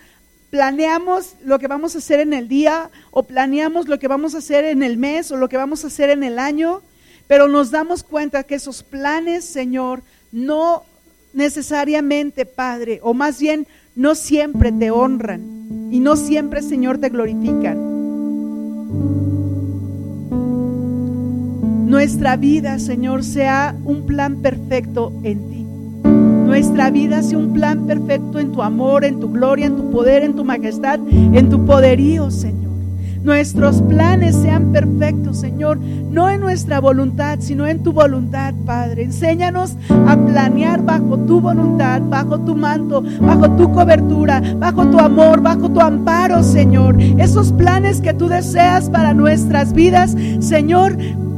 [0.50, 4.40] planeamos lo que vamos a hacer en el día o planeamos lo que vamos a
[4.40, 6.82] hacer en el mes o lo que vamos a hacer en el año,
[7.28, 10.84] pero nos damos cuenta que esos planes, Señor, no
[11.34, 17.96] necesariamente, Padre, o más bien no siempre te honran y no siempre, Señor, te glorifican.
[21.88, 25.55] Nuestra vida, Señor, sea un plan perfecto en ti.
[26.46, 30.24] Nuestra vida sea un plan perfecto en tu amor, en tu gloria, en tu poder,
[30.24, 32.66] en tu majestad, en tu poderío, Señor
[33.26, 39.04] nuestros planes sean perfectos, Señor, no en nuestra voluntad, sino en tu voluntad, Padre.
[39.04, 39.76] Enséñanos
[40.08, 45.70] a planear bajo tu voluntad, bajo tu manto, bajo tu cobertura, bajo tu amor, bajo
[45.70, 47.02] tu amparo, Señor.
[47.18, 50.96] Esos planes que tú deseas para nuestras vidas, Señor,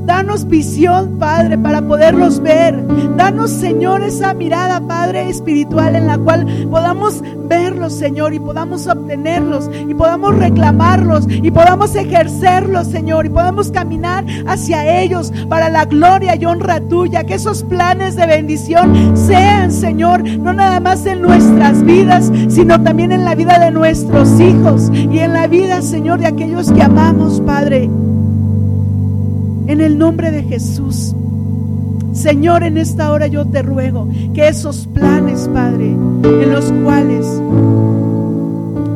[0.08, 2.82] Danos visión, Padre, para poderlos ver.
[3.18, 9.70] Danos, Señor, esa mirada, Padre, espiritual en la cual podamos verlos, Señor, y podamos obtenerlos,
[9.86, 16.38] y podamos reclamarlos, y podamos ejercerlos, Señor, y podamos caminar hacia ellos para la gloria
[16.38, 17.26] y honra tuya.
[17.26, 23.12] Que esos planes de bendición sean, Señor, no nada más en nuestras vidas, sino también
[23.12, 27.42] en la vida de nuestros hijos y en la vida, Señor, de aquellos que amamos,
[27.42, 27.90] Padre.
[29.68, 31.14] En el nombre de Jesús.
[32.14, 37.26] Señor, en esta hora yo te ruego que esos planes, Padre, en los cuales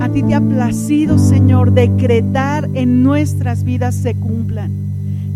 [0.02, 4.72] a ti te ha placido, Señor, decretar en nuestras vidas se cumplan.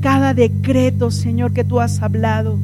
[0.01, 2.57] Cada decreto, Señor, que tú has hablado,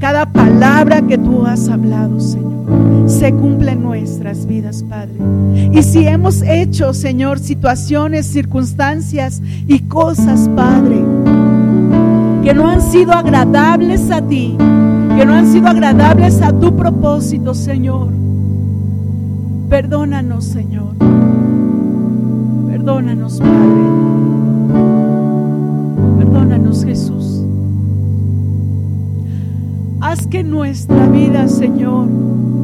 [0.00, 5.14] cada palabra que tú has hablado, Señor, se cumple en nuestras vidas, Padre.
[5.72, 11.04] Y si hemos hecho, Señor, situaciones, circunstancias y cosas, Padre,
[12.48, 17.52] que no han sido agradables a ti, que no han sido agradables a tu propósito,
[17.52, 18.08] Señor.
[19.68, 20.94] Perdónanos, Señor.
[22.66, 23.82] Perdónanos, Padre.
[26.16, 27.44] Perdónanos, Jesús.
[30.00, 32.08] Haz que nuestra vida, Señor,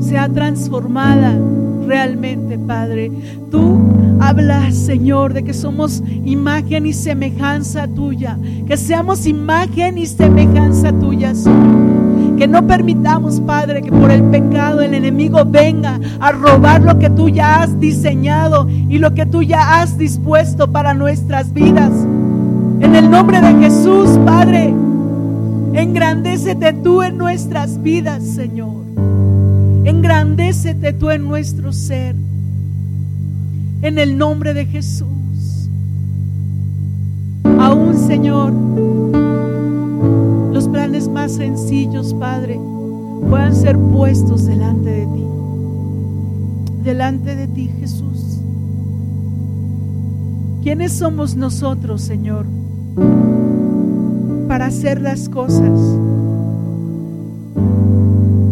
[0.00, 1.38] sea transformada
[1.86, 3.12] realmente, Padre.
[3.50, 3.93] Tú
[4.24, 11.34] hablas, Señor, de que somos imagen y semejanza tuya, que seamos imagen y semejanza tuya,
[11.34, 12.36] Señor.
[12.38, 17.10] Que no permitamos, Padre, que por el pecado el enemigo venga a robar lo que
[17.10, 21.92] tú ya has diseñado y lo que tú ya has dispuesto para nuestras vidas.
[22.80, 24.74] En el nombre de Jesús, Padre,
[25.74, 28.82] engrandécete tú en nuestras vidas, Señor.
[29.84, 32.16] Engrandécete tú en nuestro ser.
[33.84, 35.68] En el nombre de Jesús.
[37.60, 38.50] Aún, Señor,
[40.54, 42.58] los planes más sencillos, Padre,
[43.28, 45.24] puedan ser puestos delante de ti.
[46.82, 48.40] Delante de ti, Jesús.
[50.62, 52.46] ¿Quiénes somos nosotros, Señor,
[54.48, 55.78] para hacer las cosas?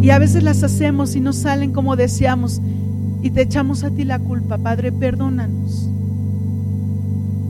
[0.03, 2.61] Y a veces las hacemos y no salen como deseamos
[3.23, 4.59] y te echamos a ti la culpa.
[4.59, 5.89] Padre, perdónanos.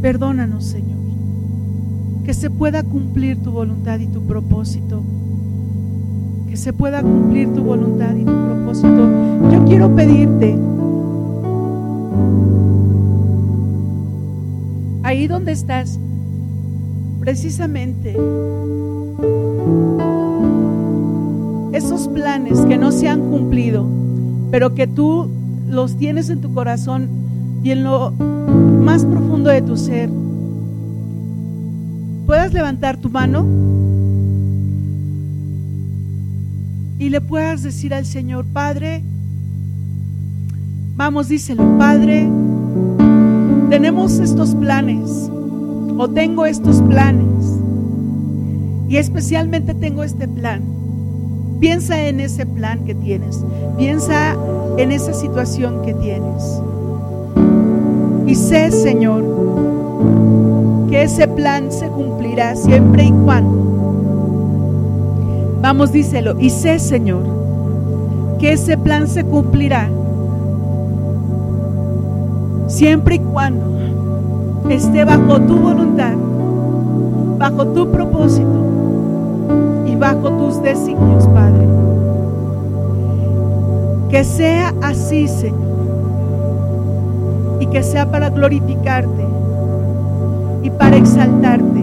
[0.00, 0.98] Perdónanos, Señor.
[2.24, 5.02] Que se pueda cumplir tu voluntad y tu propósito.
[6.48, 9.08] Que se pueda cumplir tu voluntad y tu propósito.
[9.50, 10.58] Yo quiero pedirte,
[15.02, 15.98] ahí donde estás,
[17.20, 18.16] precisamente,
[21.72, 23.86] esos planes que no se han cumplido,
[24.50, 25.28] pero que tú
[25.72, 27.08] los tienes en tu corazón
[27.62, 30.10] y en lo más profundo de tu ser,
[32.26, 33.46] puedas levantar tu mano
[36.98, 39.02] y le puedas decir al Señor, Padre,
[40.94, 42.28] vamos, díselo, Padre,
[43.70, 45.30] tenemos estos planes
[45.98, 47.58] o tengo estos planes
[48.88, 50.62] y especialmente tengo este plan
[51.62, 53.44] Piensa en ese plan que tienes.
[53.78, 54.36] Piensa
[54.78, 56.60] en esa situación que tienes.
[58.26, 59.22] Y sé, Señor,
[60.88, 63.62] que ese plan se cumplirá siempre y cuando.
[65.60, 66.38] Vamos, díselo.
[66.38, 67.22] Y sé, Señor,
[68.38, 69.88] que ese plan se cumplirá
[72.66, 76.14] siempre y cuando esté bajo tu voluntad,
[77.38, 78.72] bajo tu propósito
[80.02, 81.64] bajo tus designios, Padre.
[84.12, 85.58] Que sea así, Señor.
[87.60, 89.24] Y que sea para glorificarte
[90.62, 91.81] y para exaltarte